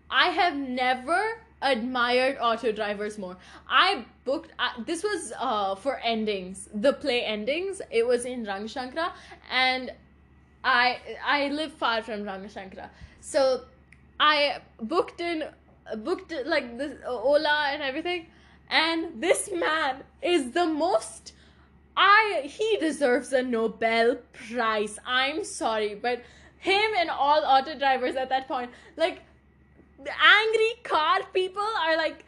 I 0.09 0.27
have 0.27 0.55
never 0.55 1.41
admired 1.61 2.37
auto 2.41 2.71
drivers 2.71 3.17
more. 3.17 3.37
I 3.69 4.05
booked 4.25 4.51
uh, 4.59 4.69
this 4.85 5.03
was 5.03 5.33
uh 5.37 5.75
for 5.75 5.99
endings, 6.03 6.69
the 6.73 6.93
play 6.93 7.23
endings. 7.23 7.81
It 7.91 8.05
was 8.05 8.25
in 8.25 8.45
Rangashankara 8.45 9.11
and 9.51 9.91
I 10.63 10.99
I 11.25 11.49
live 11.49 11.73
far 11.73 12.01
from 12.01 12.23
Rangashankara. 12.23 12.89
So 13.19 13.65
I 14.19 14.59
booked 14.81 15.21
in 15.21 15.43
booked 15.97 16.33
like 16.45 16.77
this 16.77 16.97
Ola 17.07 17.69
and 17.71 17.81
everything 17.81 18.27
and 18.69 19.21
this 19.21 19.49
man 19.51 20.03
is 20.21 20.51
the 20.51 20.65
most 20.65 21.33
I 21.97 22.43
he 22.45 22.77
deserves 22.77 23.33
a 23.33 23.41
Nobel 23.41 24.17
prize. 24.33 24.97
I'm 25.05 25.43
sorry, 25.43 25.95
but 25.95 26.21
him 26.57 26.91
and 26.97 27.09
all 27.09 27.43
auto 27.43 27.77
drivers 27.77 28.15
at 28.15 28.29
that 28.29 28.47
point 28.47 28.69
like 28.95 29.21
angry 30.07 30.73
car 30.83 31.19
people 31.33 31.69
are 31.79 31.97
like 31.97 32.23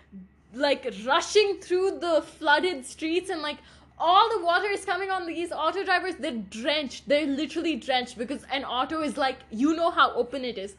like 0.53 0.91
rushing 1.05 1.59
through 1.59 1.99
the 1.99 2.21
flooded 2.21 2.85
streets 2.85 3.29
and 3.29 3.41
like 3.41 3.57
all 3.97 4.29
the 4.37 4.43
water 4.45 4.67
is 4.67 4.85
coming 4.85 5.09
on 5.09 5.25
these 5.27 5.51
auto 5.51 5.83
drivers 5.83 6.15
they're 6.15 6.43
drenched 6.49 7.07
they're 7.07 7.27
literally 7.27 7.75
drenched 7.75 8.17
because 8.17 8.43
an 8.51 8.63
auto 8.63 9.01
is 9.01 9.17
like 9.17 9.37
you 9.51 9.75
know 9.75 9.89
how 9.91 10.11
open 10.13 10.43
it 10.43 10.57
is 10.57 10.75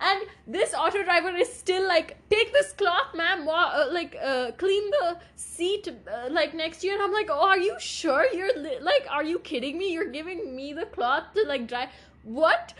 and 0.00 0.22
this 0.46 0.74
auto 0.74 1.02
driver 1.02 1.30
is 1.30 1.52
still 1.52 1.86
like 1.88 2.16
take 2.30 2.52
this 2.52 2.72
cloth 2.72 3.14
ma'am 3.14 3.44
wa- 3.44 3.72
uh, 3.74 3.88
like 3.90 4.16
uh, 4.22 4.50
clean 4.52 4.90
the 4.90 5.16
seat 5.34 5.88
uh, 5.88 6.28
like 6.30 6.54
next 6.54 6.84
year 6.84 6.94
and 6.94 7.02
i'm 7.02 7.12
like 7.12 7.28
oh 7.30 7.48
are 7.48 7.58
you 7.58 7.74
sure 7.80 8.26
you're 8.32 8.56
li- 8.56 8.78
like 8.80 9.06
are 9.10 9.24
you 9.24 9.38
kidding 9.40 9.78
me 9.78 9.92
you're 9.92 10.10
giving 10.10 10.54
me 10.54 10.72
the 10.72 10.86
cloth 10.86 11.24
to 11.34 11.42
like 11.46 11.66
dry 11.66 11.88
what 12.22 12.74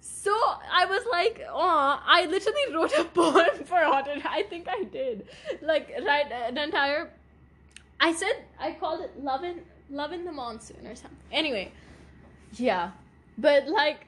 so 0.00 0.32
I 0.32 0.84
was 0.86 1.02
like, 1.10 1.42
oh, 1.50 2.00
I 2.04 2.26
literally 2.26 2.74
wrote 2.74 2.92
a 2.98 3.04
poem 3.20 3.64
for 3.64 3.82
Otter. 3.82 4.16
I 4.24 4.42
think 4.42 4.68
I 4.68 4.84
did. 4.84 5.26
Like, 5.62 5.92
write 6.06 6.30
an 6.30 6.58
entire. 6.58 7.10
I 8.04 8.12
said 8.12 8.44
I 8.60 8.72
called 8.72 9.00
it 9.00 9.24
loving 9.24 9.56
in 9.88 9.96
Love 9.96 10.12
in 10.12 10.26
the 10.26 10.32
Monsoon" 10.32 10.86
or 10.86 10.94
something. 10.94 11.16
Anyway, 11.32 11.72
yeah, 12.52 12.90
but 13.38 13.66
like, 13.66 14.00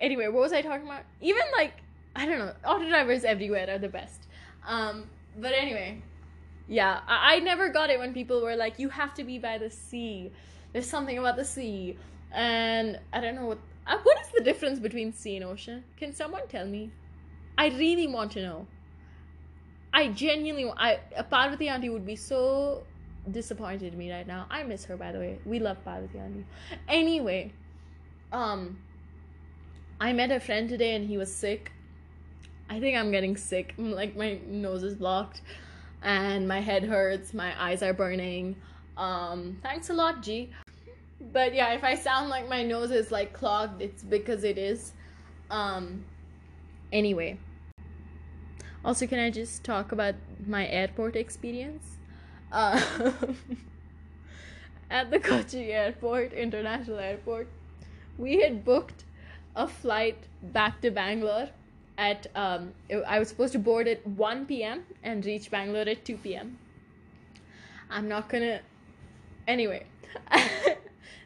anyway, 0.00 0.26
what 0.26 0.42
was 0.42 0.52
I 0.52 0.60
talking 0.60 0.86
about? 0.86 1.04
Even 1.20 1.42
like, 1.56 1.74
I 2.16 2.26
don't 2.26 2.40
know, 2.40 2.52
auto 2.66 2.88
drivers 2.88 3.22
everywhere 3.22 3.70
are 3.70 3.78
the 3.78 3.88
best. 3.88 4.26
Um, 4.66 5.08
but 5.38 5.52
anyway, 5.52 6.02
yeah, 6.66 7.00
I, 7.06 7.36
I 7.36 7.38
never 7.38 7.68
got 7.68 7.90
it 7.90 8.00
when 8.00 8.12
people 8.12 8.42
were 8.42 8.56
like, 8.56 8.80
you 8.80 8.88
have 8.88 9.14
to 9.14 9.22
be 9.22 9.38
by 9.38 9.56
the 9.56 9.70
sea. 9.70 10.32
There's 10.72 10.90
something 10.90 11.16
about 11.16 11.36
the 11.36 11.44
sea, 11.44 11.96
and 12.32 12.98
I 13.12 13.20
don't 13.20 13.36
know 13.36 13.46
what 13.46 13.58
uh, 13.86 13.98
what 14.02 14.20
is 14.20 14.32
the 14.36 14.42
difference 14.42 14.80
between 14.80 15.12
sea 15.12 15.36
and 15.36 15.44
ocean? 15.44 15.84
Can 15.96 16.12
someone 16.12 16.48
tell 16.48 16.66
me? 16.66 16.90
I 17.56 17.68
really 17.68 18.08
want 18.08 18.32
to 18.32 18.42
know. 18.42 18.66
I 19.92 20.08
genuinely, 20.08 20.72
I 20.76 20.98
Parvati 21.30 21.68
auntie 21.68 21.88
would 21.88 22.04
be 22.04 22.16
so 22.16 22.82
disappointed 23.32 23.92
in 23.92 23.98
me 23.98 24.12
right 24.12 24.26
now. 24.26 24.46
I 24.50 24.62
miss 24.62 24.84
her, 24.86 24.96
by 24.96 25.12
the 25.12 25.18
way. 25.18 25.38
We 25.44 25.58
love 25.58 25.82
Parvati. 25.84 26.18
Anyway, 26.88 27.52
um, 28.32 28.78
I 30.00 30.12
met 30.12 30.30
a 30.30 30.40
friend 30.40 30.68
today 30.68 30.94
and 30.94 31.08
he 31.08 31.16
was 31.16 31.34
sick. 31.34 31.72
I 32.70 32.80
think 32.80 32.96
I'm 32.96 33.10
getting 33.10 33.36
sick. 33.36 33.74
Like 33.78 34.16
my 34.16 34.38
nose 34.46 34.82
is 34.82 34.94
blocked, 34.94 35.42
and 36.02 36.46
my 36.46 36.60
head 36.60 36.84
hurts. 36.84 37.34
My 37.34 37.52
eyes 37.60 37.82
are 37.82 37.94
burning. 37.94 38.56
Um, 38.96 39.58
thanks 39.62 39.90
a 39.90 39.94
lot, 39.94 40.22
G 40.22 40.50
but 41.20 41.54
yeah 41.54 41.72
if 41.72 41.82
i 41.82 41.94
sound 41.94 42.28
like 42.28 42.48
my 42.48 42.62
nose 42.62 42.90
is 42.90 43.10
like 43.10 43.32
clogged 43.32 43.82
it's 43.82 44.02
because 44.02 44.44
it 44.44 44.56
is 44.56 44.92
um 45.50 46.04
anyway 46.92 47.36
also 48.84 49.06
can 49.06 49.18
i 49.18 49.30
just 49.30 49.64
talk 49.64 49.92
about 49.92 50.14
my 50.46 50.66
airport 50.68 51.16
experience 51.16 51.97
uh, 52.52 52.80
at 54.90 55.10
the 55.10 55.18
kochi 55.18 55.72
airport 55.72 56.32
international 56.32 56.98
airport 56.98 57.48
we 58.16 58.40
had 58.40 58.64
booked 58.64 59.04
a 59.56 59.66
flight 59.66 60.16
back 60.42 60.80
to 60.80 60.90
bangalore 60.90 61.48
at 61.98 62.26
um 62.34 62.72
i 63.06 63.18
was 63.18 63.28
supposed 63.28 63.52
to 63.52 63.58
board 63.58 63.88
at 63.88 64.06
1 64.06 64.46
p.m 64.46 64.84
and 65.02 65.26
reach 65.26 65.50
bangalore 65.50 65.88
at 65.88 66.04
2 66.04 66.16
p.m 66.18 66.58
i'm 67.90 68.08
not 68.08 68.28
gonna 68.28 68.60
anyway 69.46 69.84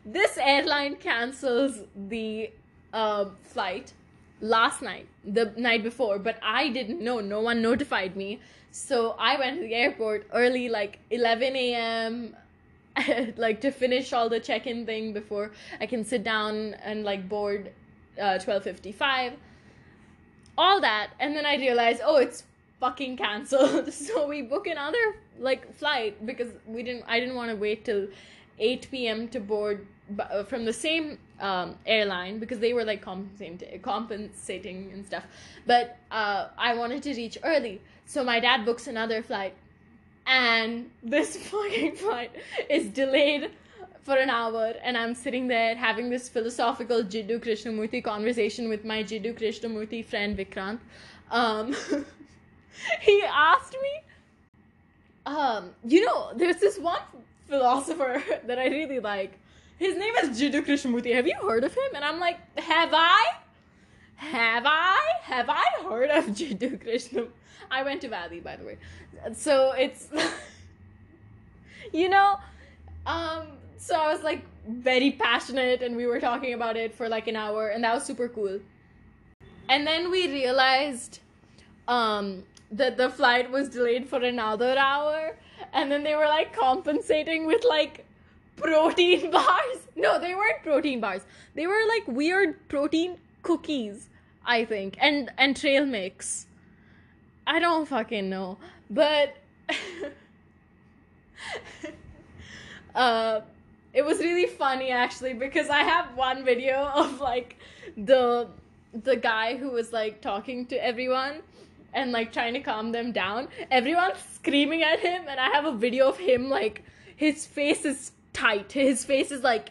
this 0.04 0.38
airline 0.38 0.96
cancels 0.96 1.80
the 1.94 2.50
uh, 2.92 3.26
flight 3.42 3.92
last 4.40 4.82
night, 4.82 5.08
the 5.24 5.52
night 5.56 5.82
before, 5.82 6.18
but 6.18 6.38
I 6.42 6.68
didn't 6.68 7.00
know. 7.00 7.20
No 7.20 7.40
one 7.40 7.62
notified 7.62 8.16
me. 8.16 8.40
So 8.72 9.14
I 9.18 9.38
went 9.38 9.56
to 9.56 9.62
the 9.62 9.74
airport 9.74 10.26
early, 10.32 10.68
like 10.70 10.98
11 11.10 11.54
a.m., 11.56 12.36
like 13.36 13.60
to 13.60 13.70
finish 13.70 14.12
all 14.12 14.28
the 14.28 14.40
check 14.40 14.66
in 14.66 14.84
thing 14.86 15.12
before 15.12 15.52
I 15.80 15.86
can 15.86 16.04
sit 16.04 16.24
down 16.24 16.74
and 16.82 17.04
like 17.04 17.28
board 17.28 17.72
uh, 18.18 18.38
12.55. 18.38 19.34
All 20.56 20.80
that. 20.80 21.10
And 21.20 21.36
then 21.36 21.44
I 21.44 21.56
realized, 21.56 22.00
oh, 22.04 22.16
it's 22.16 22.44
fucking 22.80 23.18
canceled. 23.18 23.92
so 24.06 24.26
we 24.26 24.40
book 24.40 24.66
another 24.66 25.16
like 25.38 25.74
flight 25.74 26.24
because 26.24 26.48
we 26.66 26.82
didn't, 26.82 27.04
I 27.06 27.20
didn't 27.20 27.34
want 27.34 27.50
to 27.50 27.56
wait 27.56 27.84
till 27.84 28.08
8 28.58 28.88
p.m. 28.90 29.28
to 29.28 29.40
board 29.40 29.86
uh, 30.18 30.44
from 30.44 30.64
the 30.64 30.72
same 30.72 31.18
um, 31.40 31.76
airline 31.86 32.38
because 32.38 32.58
they 32.58 32.72
were 32.72 32.84
like 32.84 33.02
compensating, 33.02 33.80
compensating 33.80 34.90
and 34.92 35.04
stuff. 35.04 35.24
But 35.66 35.98
uh, 36.10 36.48
I 36.56 36.74
wanted 36.74 37.02
to 37.04 37.14
reach 37.14 37.38
early, 37.42 37.80
so 38.12 38.22
my 38.22 38.38
dad 38.40 38.66
books 38.66 38.88
another 38.88 39.22
flight, 39.22 39.54
and 40.26 40.90
this 41.02 41.36
fucking 41.50 41.96
flight 41.96 42.30
is 42.68 42.88
delayed 42.88 43.50
for 44.02 44.16
an 44.16 44.28
hour 44.28 44.74
and 44.82 44.98
I'm 44.98 45.14
sitting 45.14 45.46
there 45.46 45.76
having 45.76 46.10
this 46.10 46.28
philosophical 46.28 47.04
Jiddu 47.04 47.38
Krishnamurti 47.40 48.02
conversation 48.02 48.68
with 48.68 48.84
my 48.84 49.02
Jiddu 49.02 49.32
Krishnamurti 49.38 50.04
friend 50.04 50.36
Vikrant. 50.36 50.80
Um, 51.30 51.74
he 53.00 53.22
asked 53.22 53.76
me, 53.80 53.92
um, 55.24 55.70
you 55.84 56.04
know, 56.04 56.32
there's 56.34 56.56
this 56.56 56.78
one 56.78 57.00
philosopher 57.48 58.22
that 58.46 58.58
I 58.58 58.66
really 58.66 58.98
like. 58.98 59.38
His 59.78 59.96
name 59.96 60.14
is 60.16 60.38
Jiddu 60.38 60.66
Krishnamurti. 60.66 61.14
Have 61.14 61.26
you 61.26 61.38
heard 61.40 61.64
of 61.64 61.72
him? 61.72 61.94
And 61.94 62.04
I'm 62.04 62.20
like, 62.20 62.38
have 62.58 62.90
I? 62.92 63.22
Have 64.16 64.64
I? 64.66 65.00
Have 65.22 65.48
I 65.48 65.64
heard 65.84 66.10
of 66.10 66.26
Jiddu 66.26 66.78
Krishnamurti? 66.84 67.30
I 67.72 67.82
went 67.82 68.02
to 68.02 68.08
Valley, 68.08 68.40
by 68.40 68.56
the 68.56 68.64
way. 68.64 68.76
So 69.32 69.72
it's, 69.72 70.08
you 71.92 72.08
know, 72.10 72.38
um, 73.06 73.46
so 73.78 73.96
I 73.96 74.12
was 74.12 74.22
like 74.22 74.44
very 74.68 75.12
passionate 75.12 75.82
and 75.82 75.96
we 75.96 76.06
were 76.06 76.20
talking 76.20 76.52
about 76.52 76.76
it 76.76 76.94
for 76.94 77.08
like 77.08 77.26
an 77.26 77.34
hour 77.34 77.68
and 77.68 77.82
that 77.82 77.94
was 77.94 78.04
super 78.04 78.28
cool. 78.28 78.60
And 79.68 79.86
then 79.86 80.10
we 80.10 80.28
realized 80.28 81.20
um 81.88 82.44
that 82.70 82.96
the 82.96 83.10
flight 83.10 83.50
was 83.50 83.68
delayed 83.68 84.08
for 84.08 84.22
another 84.22 84.78
hour 84.78 85.36
and 85.72 85.90
then 85.90 86.04
they 86.04 86.14
were 86.14 86.26
like 86.26 86.54
compensating 86.54 87.46
with 87.46 87.64
like 87.68 88.04
protein 88.56 89.30
bars. 89.38 89.78
No, 89.96 90.20
they 90.20 90.34
weren't 90.34 90.62
protein 90.62 91.00
bars. 91.00 91.22
They 91.54 91.66
were 91.66 91.82
like 91.88 92.06
weird 92.06 92.68
protein 92.68 93.16
cookies, 93.42 94.08
I 94.44 94.64
think. 94.64 94.96
And 95.00 95.30
and 95.38 95.56
trail 95.56 95.86
mix. 95.86 96.46
I 97.46 97.58
don't 97.58 97.86
fucking 97.86 98.28
know. 98.28 98.58
But 98.90 99.36
uh 102.94 103.40
it 103.94 104.04
was 104.04 104.18
really 104.18 104.46
funny 104.46 104.90
actually 104.90 105.34
because 105.34 105.68
I 105.68 105.80
have 105.82 106.14
one 106.16 106.44
video 106.44 106.84
of 106.94 107.20
like 107.20 107.56
the 107.96 108.48
the 108.92 109.16
guy 109.16 109.56
who 109.56 109.70
was 109.70 109.92
like 109.92 110.20
talking 110.20 110.66
to 110.66 110.84
everyone 110.84 111.42
and 111.94 112.12
like 112.12 112.32
trying 112.32 112.54
to 112.54 112.60
calm 112.60 112.92
them 112.92 113.12
down. 113.12 113.48
Everyone's 113.70 114.18
screaming 114.34 114.82
at 114.82 115.00
him 115.00 115.24
and 115.28 115.38
I 115.40 115.48
have 115.50 115.64
a 115.64 115.72
video 115.72 116.08
of 116.08 116.18
him 116.18 116.48
like 116.48 116.84
his 117.16 117.46
face 117.46 117.84
is 117.84 118.12
tight. 118.32 118.72
His 118.72 119.04
face 119.04 119.30
is 119.30 119.42
like 119.42 119.70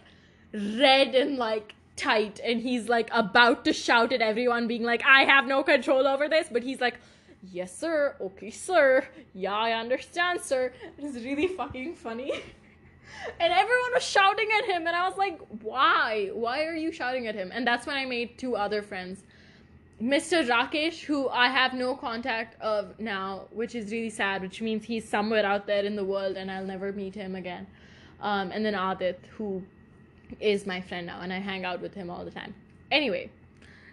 red 0.53 1.15
and 1.15 1.38
like 1.38 1.73
tight 1.95 2.39
and 2.43 2.62
he's 2.62 2.89
like 2.89 3.10
about 3.12 3.63
to 3.65 3.73
shout 3.73 4.12
at 4.12 4.21
everyone 4.21 4.67
being 4.67 4.84
like 4.84 5.03
I 5.05 5.23
have 5.25 5.45
no 5.45 5.62
control 5.62 6.07
over 6.07 6.27
this 6.27 6.47
but 6.51 6.63
he's 6.63 6.81
like 6.81 6.95
yes 7.43 7.77
sir. 7.77 8.15
Okay 8.19 8.49
sir. 8.49 9.06
Yeah 9.34 9.56
I 9.56 9.71
understand 9.73 10.41
sir. 10.41 10.71
It's 10.97 11.15
really 11.23 11.47
fucking 11.47 11.95
funny. 11.95 12.34
And 13.39 13.51
everyone 13.51 13.91
was 13.93 14.04
shouting 14.04 14.47
at 14.58 14.65
him 14.65 14.88
and 14.88 14.95
i 14.95 15.08
was 15.08 15.17
like 15.17 15.39
why? 15.62 16.30
Why 16.34 16.63
are 16.65 16.75
you 16.75 16.91
shouting 16.91 17.27
at 17.27 17.36
him? 17.36 17.51
And 17.54 17.67
that's 17.67 17.86
when 17.86 17.97
i 17.97 18.06
made 18.06 18.38
two 18.38 18.56
other 18.56 18.82
friends. 18.82 19.23
Mr 20.01 20.47
rakesh 20.47 21.04
who 21.04 21.27
i 21.30 21.47
have 21.47 21.73
no 21.73 21.95
contact 21.95 22.60
of 22.62 22.97
now 22.99 23.47
which 23.51 23.75
is 23.75 23.91
really 23.91 24.10
sad 24.10 24.41
which 24.41 24.62
means 24.62 24.86
he's 24.86 25.08
somewhere 25.08 25.45
out 25.45 25.67
there 25.67 25.84
in 25.86 25.95
the 25.95 26.06
world 26.06 26.38
and 26.38 26.49
i'll 26.49 26.65
never 26.65 26.91
meet 26.93 27.13
him 27.13 27.36
again. 27.36 27.67
Um, 28.21 28.51
and 28.51 28.65
then 28.65 28.75
adit 28.75 29.19
who 29.38 29.62
is 30.39 30.65
my 30.65 30.80
friend 30.80 31.06
now 31.08 31.19
and 31.21 31.34
i 31.34 31.39
hang 31.39 31.65
out 31.65 31.82
with 31.82 31.93
him 31.93 32.10
all 32.10 32.23
the 32.23 32.32
time. 32.32 32.56
Anyway 32.91 33.30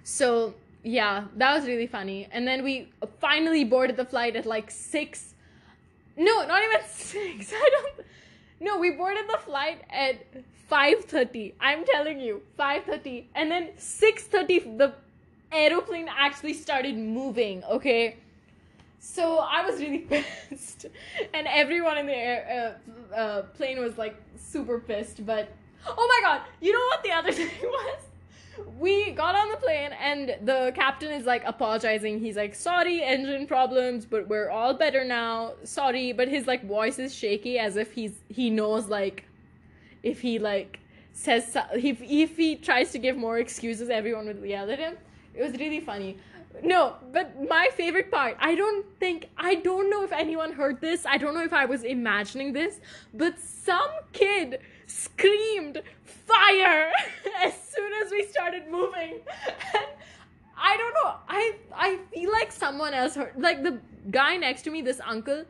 so 0.04 0.54
yeah 0.82 1.24
that 1.36 1.54
was 1.54 1.66
really 1.66 1.86
funny 1.86 2.28
and 2.32 2.46
then 2.46 2.62
we 2.62 2.88
finally 3.20 3.64
boarded 3.64 3.96
the 3.96 4.04
flight 4.04 4.36
at 4.36 4.46
like 4.46 4.70
six 4.70 5.34
no 6.16 6.46
not 6.46 6.62
even 6.62 6.80
six 6.88 7.52
i 7.52 7.70
don't 7.72 8.06
no, 8.60 8.78
we 8.78 8.90
boarded 8.90 9.28
the 9.28 9.38
flight 9.38 9.82
at 9.90 10.16
5:30. 10.70 11.54
I'm 11.60 11.84
telling 11.84 12.20
you, 12.20 12.42
5:30. 12.58 13.26
And 13.34 13.50
then 13.50 13.68
6:30 13.78 14.78
the 14.78 14.94
aeroplane 15.52 16.08
actually 16.08 16.54
started 16.54 16.96
moving, 16.96 17.64
okay? 17.64 18.16
So 18.98 19.38
I 19.38 19.64
was 19.64 19.80
really 19.80 19.98
pissed. 20.50 20.86
And 21.32 21.46
everyone 21.46 21.98
in 21.98 22.06
the 22.06 22.16
air, 22.16 22.78
uh, 23.12 23.14
uh, 23.14 23.42
plane 23.56 23.78
was 23.78 23.96
like 23.96 24.16
super 24.36 24.80
pissed, 24.80 25.24
but 25.24 25.48
oh 25.86 26.06
my 26.14 26.20
god, 26.28 26.42
you 26.60 26.72
know 26.72 26.86
what 26.90 27.02
the 27.04 27.12
other 27.12 27.32
thing 27.38 27.48
was? 27.62 28.02
We 28.78 29.10
got 29.12 29.34
on 29.34 29.50
the 29.50 29.56
plane 29.56 29.92
and 29.92 30.36
the 30.42 30.72
captain 30.74 31.12
is 31.12 31.26
like 31.26 31.42
apologizing. 31.44 32.20
He's 32.20 32.36
like 32.36 32.54
sorry 32.54 33.02
engine 33.02 33.46
problems 33.46 34.04
but 34.04 34.28
we're 34.28 34.50
all 34.50 34.74
better 34.74 35.04
now. 35.04 35.54
Sorry 35.64 36.12
but 36.12 36.28
his 36.28 36.46
like 36.46 36.66
voice 36.66 36.98
is 36.98 37.14
shaky 37.14 37.58
as 37.58 37.76
if 37.76 37.92
he's 37.92 38.12
he 38.28 38.50
knows 38.50 38.86
like 38.88 39.24
if 40.02 40.20
he 40.20 40.38
like 40.38 40.80
says 41.12 41.56
if, 41.74 42.00
if 42.02 42.36
he 42.36 42.56
tries 42.56 42.92
to 42.92 42.98
give 42.98 43.16
more 43.16 43.38
excuses 43.38 43.90
everyone 43.90 44.26
would 44.26 44.42
yell 44.42 44.70
at 44.70 44.78
him. 44.78 44.96
It 45.34 45.42
was 45.42 45.52
really 45.54 45.80
funny. 45.80 46.18
No 46.62 46.94
but 47.12 47.48
my 47.48 47.68
favorite 47.74 48.10
part 48.10 48.36
i 48.40 48.54
don't 48.54 48.84
think 48.98 49.28
i 49.36 49.54
don't 49.54 49.90
know 49.90 50.02
if 50.02 50.12
anyone 50.12 50.52
heard 50.52 50.80
this. 50.80 51.06
I 51.06 51.18
don't 51.18 51.34
know 51.34 51.44
if 51.44 51.52
i 51.52 51.64
was 51.64 51.84
imagining 51.84 52.52
this 52.52 52.80
but 53.14 53.38
some 53.38 53.90
kid 54.12 54.60
screamed 54.88 55.82
fire 56.04 56.90
as 57.44 57.54
soon 57.62 57.92
as 58.04 58.10
we 58.10 58.26
started 58.26 58.68
moving. 58.70 59.20
And 59.74 59.86
I 60.56 60.76
don't 60.76 60.94
know. 60.94 61.14
I 61.28 61.54
I 61.74 61.98
feel 62.12 62.32
like 62.32 62.50
someone 62.50 62.94
else 62.94 63.14
heard 63.14 63.32
like 63.36 63.62
the 63.62 63.78
guy 64.10 64.36
next 64.36 64.62
to 64.62 64.70
me, 64.70 64.82
this 64.82 65.00
uncle, 65.06 65.44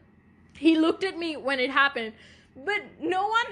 he 0.54 0.76
looked 0.76 1.04
at 1.04 1.16
me 1.18 1.36
when 1.36 1.60
it 1.60 1.70
happened, 1.70 2.12
but 2.56 2.82
no 3.00 3.28
one 3.28 3.46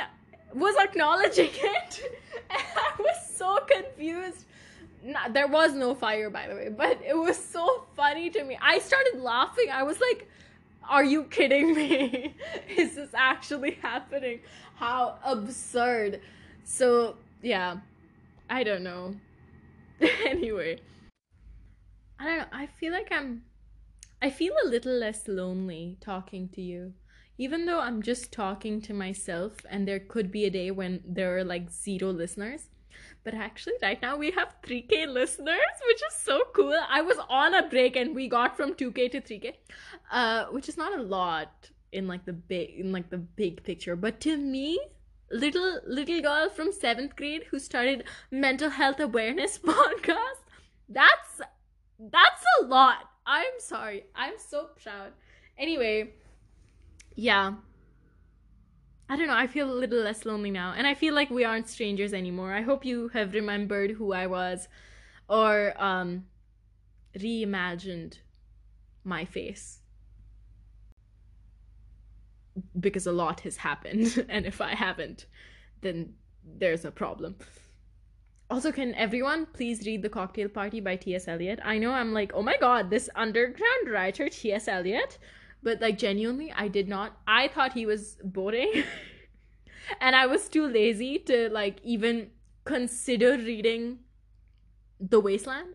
was 0.55 0.75
acknowledging 0.77 1.51
it. 1.55 2.03
And 2.51 2.63
I 2.77 2.93
was 2.99 3.31
so 3.35 3.59
confused. 3.67 4.45
Nah, 5.03 5.29
there 5.29 5.47
was 5.47 5.73
no 5.75 5.95
fire 5.95 6.31
by 6.31 6.49
the 6.49 6.55
way, 6.55 6.69
but 6.69 7.01
it 7.07 7.17
was 7.17 7.37
so 7.43 7.87
funny 7.95 8.29
to 8.31 8.45
me. 8.45 8.59
I 8.61 8.81
started 8.81 9.21
laughing. 9.21 9.69
I 9.73 9.83
was 9.85 10.01
like, 10.01 10.29
are 10.89 11.05
you 11.05 11.25
kidding 11.25 11.75
me? 11.75 12.35
Is 12.77 12.95
this 12.97 13.11
actually 13.15 13.73
happening? 13.83 14.41
How 14.77 15.19
absurd. 15.25 16.21
So, 16.65 17.17
yeah. 17.43 17.79
I 18.49 18.63
don't 18.63 18.83
know. 18.83 19.17
anyway. 20.27 20.79
I 22.19 22.25
don't 22.25 22.39
know. 22.39 22.45
I 22.53 22.67
feel 22.67 22.93
like 22.93 23.09
I'm 23.11 23.43
I 24.23 24.31
feel 24.31 24.55
a 24.65 24.69
little 24.69 24.95
less 24.95 25.29
lonely 25.29 25.99
talking 26.01 26.49
to 26.51 26.63
you. 26.63 26.95
Even 27.39 27.67
though 27.67 27.81
I'm 27.81 28.01
just 28.01 28.33
talking 28.33 28.81
to 28.83 28.95
myself 28.95 29.53
and 29.69 29.87
there 29.87 30.01
could 30.01 30.33
be 30.33 30.47
a 30.47 30.51
day 30.51 30.71
when 30.71 31.03
there 31.07 31.37
are 31.37 31.45
like 31.45 31.71
zero 31.71 32.11
listeners. 32.11 32.71
But 33.25 33.35
actually, 33.35 33.75
right 33.83 34.01
now 34.01 34.17
we 34.17 34.31
have 34.31 34.55
3K 34.63 35.07
listeners, 35.09 35.77
which 35.87 36.03
is 36.09 36.15
so 36.17 36.45
cool. 36.55 36.79
I 36.89 37.03
was 37.03 37.19
on 37.29 37.55
a 37.55 37.69
break 37.69 37.97
and 37.97 38.15
we 38.15 38.29
got 38.29 38.57
from 38.57 38.73
2K 38.73 39.11
to 39.13 39.21
3K, 39.21 39.53
uh, 40.11 40.47
which 40.47 40.69
is 40.69 40.79
not 40.79 40.99
a 40.99 41.03
lot 41.03 41.71
in 41.93 42.07
like 42.07 42.25
the 42.25 42.33
big 42.33 42.71
in 42.79 42.93
like 42.93 43.11
the 43.11 43.19
big 43.19 43.63
picture. 43.63 43.97
But 43.97 44.21
to 44.21 44.37
me, 44.37 44.79
little 45.31 45.81
little 45.87 46.21
girl 46.21 46.49
from 46.49 46.73
seventh 46.73 47.17
grade 47.17 47.45
who 47.51 47.59
started 47.59 48.05
mental 48.31 48.71
health 48.71 49.01
awareness 49.01 49.59
podcast, 49.65 50.45
that's 50.89 51.41
that's 51.99 52.45
a 52.61 52.67
lot. 52.67 53.11
I'm 53.27 53.59
sorry. 53.59 54.05
I'm 54.15 54.35
so 54.39 54.69
proud. 54.83 55.13
Anyway, 55.59 56.11
yeah. 57.15 57.55
I 59.09 59.17
don't 59.17 59.29
know, 59.29 59.37
I 59.37 59.47
feel 59.47 59.71
a 59.71 59.75
little 59.75 60.01
less 60.01 60.25
lonely 60.25 60.51
now. 60.51 60.75
And 60.77 60.87
I 60.87 60.95
feel 60.95 61.15
like 61.15 61.31
we 61.31 61.45
aren't 61.45 61.69
strangers 61.69 62.13
anymore. 62.13 62.53
I 62.53 62.63
hope 62.63 62.85
you 62.85 63.09
have 63.09 63.35
remembered 63.35 63.93
who 63.93 64.13
I 64.13 64.27
was 64.27 64.67
or 65.29 65.75
um, 65.81 66.25
reimagined 67.17 68.19
my 69.05 69.25
face. 69.25 69.81
Because 72.79 73.07
a 73.07 73.13
lot 73.13 73.41
has 73.41 73.57
happened. 73.57 74.27
and 74.29 74.47
if 74.47 74.61
I 74.61 74.75
haven't, 74.75 75.27
then 75.83 76.15
there's 76.45 76.85
a 76.85 76.91
problem. 76.91 77.37
Also, 78.49 78.71
can 78.71 78.95
everyone 78.95 79.47
please 79.47 79.85
read 79.87 80.03
The 80.03 80.09
Cocktail 80.09 80.49
Party 80.49 80.81
by 80.81 80.97
T.S. 80.97 81.27
Eliot? 81.27 81.59
I 81.65 81.79
know 81.79 81.91
I'm 81.93 82.13
like, 82.13 82.31
oh 82.33 82.43
my 82.43 82.57
god, 82.59 82.91
this 82.91 83.11
underground 83.17 83.91
writer, 83.91 84.29
T.S. 84.29 84.69
Eliot 84.69 85.19
but 85.67 85.81
like 85.81 85.99
genuinely 85.99 86.53
i 86.57 86.69
did 86.69 86.89
not 86.89 87.17
i 87.27 87.49
thought 87.49 87.73
he 87.73 87.85
was 87.87 88.19
boring 88.23 88.85
and 90.01 90.15
i 90.15 90.25
was 90.25 90.49
too 90.49 90.67
lazy 90.67 91.19
to 91.19 91.49
like 91.51 91.81
even 91.83 92.31
consider 92.65 93.37
reading 93.37 93.99
the 95.01 95.21
wasteland 95.21 95.75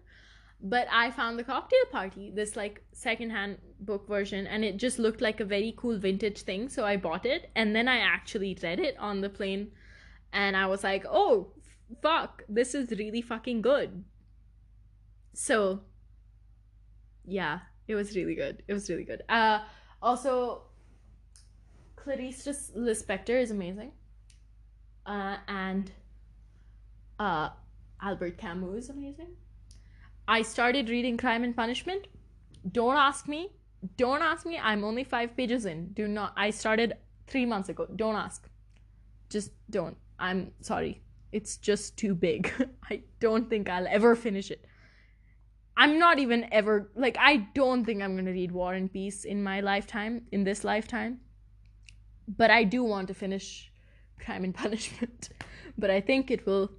but 0.64 0.88
i 0.92 1.10
found 1.10 1.40
the 1.40 1.44
cocktail 1.44 1.86
party 1.92 2.32
this 2.34 2.56
like 2.56 2.84
secondhand 2.94 3.58
book 3.80 4.08
version 4.08 4.46
and 4.48 4.64
it 4.64 4.78
just 4.78 5.00
looked 5.00 5.22
like 5.22 5.40
a 5.40 5.46
very 5.46 5.74
cool 5.76 5.98
vintage 5.98 6.42
thing 6.42 6.70
so 6.70 6.86
i 6.86 6.96
bought 6.96 7.26
it 7.26 7.50
and 7.56 7.76
then 7.76 7.88
i 7.88 7.98
actually 7.98 8.58
read 8.62 8.80
it 8.80 8.96
on 9.00 9.22
the 9.22 9.30
plane 9.30 9.72
and 10.34 10.56
i 10.56 10.66
was 10.66 10.84
like 10.84 11.06
oh 11.10 11.52
fuck 12.02 12.44
this 12.48 12.76
is 12.76 12.92
really 12.92 13.22
fucking 13.22 13.62
good 13.62 14.04
so 15.34 15.82
yeah 17.26 17.60
it 17.88 17.96
was 17.96 18.16
really 18.16 18.36
good 18.36 18.62
it 18.68 18.74
was 18.74 18.90
really 18.90 19.04
good 19.04 19.24
uh 19.30 19.60
also, 20.02 20.64
Clarice 21.96 22.72
Lispector 22.76 23.40
is 23.40 23.52
amazing. 23.52 23.92
uh, 25.06 25.38
and 25.48 25.92
uh, 27.20 27.50
Albert 28.02 28.38
Camus 28.38 28.86
is 28.86 28.90
amazing. 28.90 29.36
I 30.28 30.42
started 30.42 30.90
reading 30.90 31.18
Crime 31.18 31.44
and 31.44 31.56
Punishment. 31.56 32.08
Don't 32.72 32.96
ask 32.96 33.28
me. 33.28 33.50
Don't 33.98 34.22
ask 34.22 34.46
me. 34.46 34.60
I'm 34.60 34.84
only 34.84 35.04
five 35.04 35.36
pages 35.36 35.66
in. 35.66 35.94
Do 35.94 36.08
not. 36.08 36.34
I 36.38 36.52
started 36.52 36.94
three 37.28 37.46
months 37.46 37.70
ago. 37.70 37.88
Don't 37.96 38.16
ask. 38.16 38.48
Just 39.30 39.52
don't. 39.70 39.98
I'm 40.20 40.52
sorry. 40.62 41.02
It's 41.32 41.58
just 41.58 41.98
too 41.98 42.14
big. 42.14 42.52
I 42.90 43.02
don't 43.20 43.50
think 43.50 43.70
I'll 43.70 43.88
ever 43.88 44.16
finish 44.16 44.52
it. 44.52 44.66
I'm 45.78 45.98
not 45.98 46.20
even 46.20 46.48
ever 46.54 46.92
like 46.96 47.18
I 47.20 47.38
don't 47.56 47.86
think 47.86 48.04
I'm 48.04 48.16
gonna 48.16 48.32
read 48.32 48.52
War 48.52 48.74
and 48.74 48.92
Peace 48.92 49.24
in 49.24 49.42
my 49.42 49.62
lifetime, 49.62 50.24
in 50.32 50.44
this 50.44 50.64
lifetime. 50.64 51.22
But 52.28 52.52
I 52.52 52.64
do 52.64 52.84
want 52.84 53.08
to 53.08 53.14
finish 53.14 53.72
Crime 54.20 54.44
and 54.44 54.54
Punishment. 54.54 55.30
but 55.78 55.90
I 55.90 56.02
think 56.02 56.30
it 56.30 56.46
will 56.46 56.72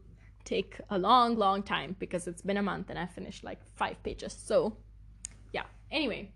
take 0.45 0.81
a 0.91 0.99
long, 0.99 1.37
long 1.37 1.63
time 1.63 1.97
because 1.99 2.27
it's 2.27 2.43
been 2.43 2.57
a 2.57 2.63
month 2.63 2.91
and 2.91 2.99
I 2.99 3.07
finished 3.07 3.45
like 3.45 3.59
five 3.77 4.03
pages. 4.03 4.37
So 4.45 4.77
yeah. 5.53 5.65
Anyway. 5.91 6.33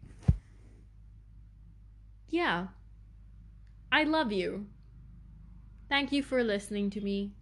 Yeah. 2.28 2.68
I 3.90 4.04
love 4.04 4.32
you. 4.32 4.66
Thank 5.88 6.12
you 6.12 6.22
for 6.22 6.42
listening 6.42 6.90
to 6.90 7.00
me 7.00 7.32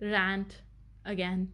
rant 0.00 0.62
again. 1.04 1.52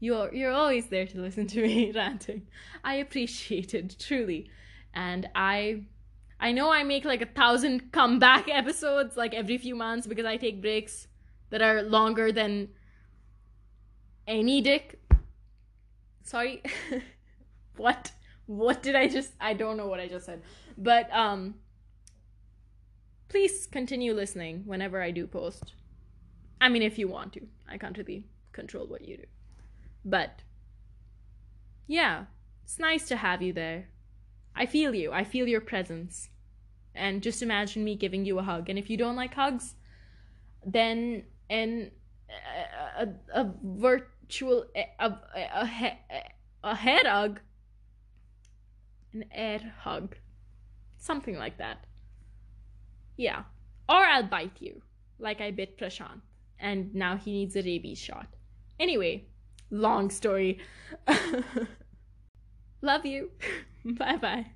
You're 0.00 0.34
you're 0.34 0.52
always 0.52 0.86
there 0.86 1.06
to 1.06 1.20
listen 1.20 1.46
to 1.48 1.62
me 1.62 1.92
ranting. 1.94 2.46
I 2.84 2.96
appreciate 2.96 3.74
it 3.74 3.96
truly, 3.98 4.50
and 4.94 5.28
I 5.34 5.84
I 6.38 6.52
know 6.52 6.70
I 6.70 6.82
make 6.84 7.04
like 7.04 7.22
a 7.22 7.26
thousand 7.26 7.92
comeback 7.92 8.48
episodes 8.52 9.16
like 9.16 9.34
every 9.34 9.58
few 9.58 9.74
months 9.74 10.06
because 10.06 10.26
I 10.26 10.36
take 10.36 10.60
breaks 10.60 11.08
that 11.50 11.62
are 11.62 11.82
longer 11.82 12.32
than 12.32 12.68
any 14.26 14.60
dick. 14.60 15.00
Sorry, 16.22 16.62
what 17.76 18.12
what 18.46 18.82
did 18.82 18.94
I 18.94 19.08
just? 19.08 19.32
I 19.40 19.54
don't 19.54 19.76
know 19.76 19.86
what 19.86 20.00
I 20.00 20.08
just 20.08 20.26
said, 20.26 20.42
but 20.76 21.12
um. 21.12 21.56
Please 23.28 23.66
continue 23.66 24.14
listening 24.14 24.62
whenever 24.66 25.02
I 25.02 25.10
do 25.10 25.26
post. 25.26 25.72
I 26.60 26.68
mean, 26.68 26.82
if 26.82 26.96
you 26.96 27.08
want 27.08 27.32
to. 27.32 27.40
I 27.68 27.76
can't 27.76 27.98
really 27.98 28.24
control 28.52 28.86
what 28.86 29.06
you 29.06 29.16
do. 29.16 29.24
But 30.04 30.42
yeah, 31.86 32.26
it's 32.64 32.78
nice 32.78 33.06
to 33.08 33.16
have 33.16 33.42
you 33.42 33.52
there. 33.52 33.88
I 34.54 34.66
feel 34.66 34.94
you. 34.94 35.12
I 35.12 35.24
feel 35.24 35.46
your 35.46 35.60
presence. 35.60 36.30
And 36.94 37.22
just 37.22 37.42
imagine 37.42 37.84
me 37.84 37.94
giving 37.94 38.24
you 38.24 38.38
a 38.38 38.42
hug. 38.42 38.70
And 38.70 38.78
if 38.78 38.88
you 38.88 38.96
don't 38.96 39.16
like 39.16 39.34
hugs, 39.34 39.74
then 40.64 41.24
an 41.50 41.90
a, 42.98 43.02
a, 43.34 43.40
a 43.40 43.44
virtual 44.26 44.64
a, 44.74 44.86
a, 44.98 45.18
a, 45.54 45.98
a 46.64 46.74
head 46.74 47.06
hug, 47.06 47.40
an 49.12 49.24
air 49.32 49.74
hug, 49.80 50.16
something 50.98 51.36
like 51.36 51.58
that. 51.58 51.86
Yeah. 53.16 53.44
Or 53.88 53.96
I'll 53.96 54.24
bite 54.24 54.60
you, 54.60 54.82
like 55.18 55.40
I 55.40 55.52
bit 55.52 55.78
Prashant, 55.78 56.20
and 56.58 56.94
now 56.94 57.16
he 57.16 57.32
needs 57.32 57.56
a 57.56 57.62
rabies 57.62 57.98
shot. 57.98 58.26
Anyway, 58.80 59.26
long 59.70 60.10
story. 60.10 60.58
Love 62.82 63.06
you. 63.06 63.30
bye 63.84 64.16
bye. 64.16 64.46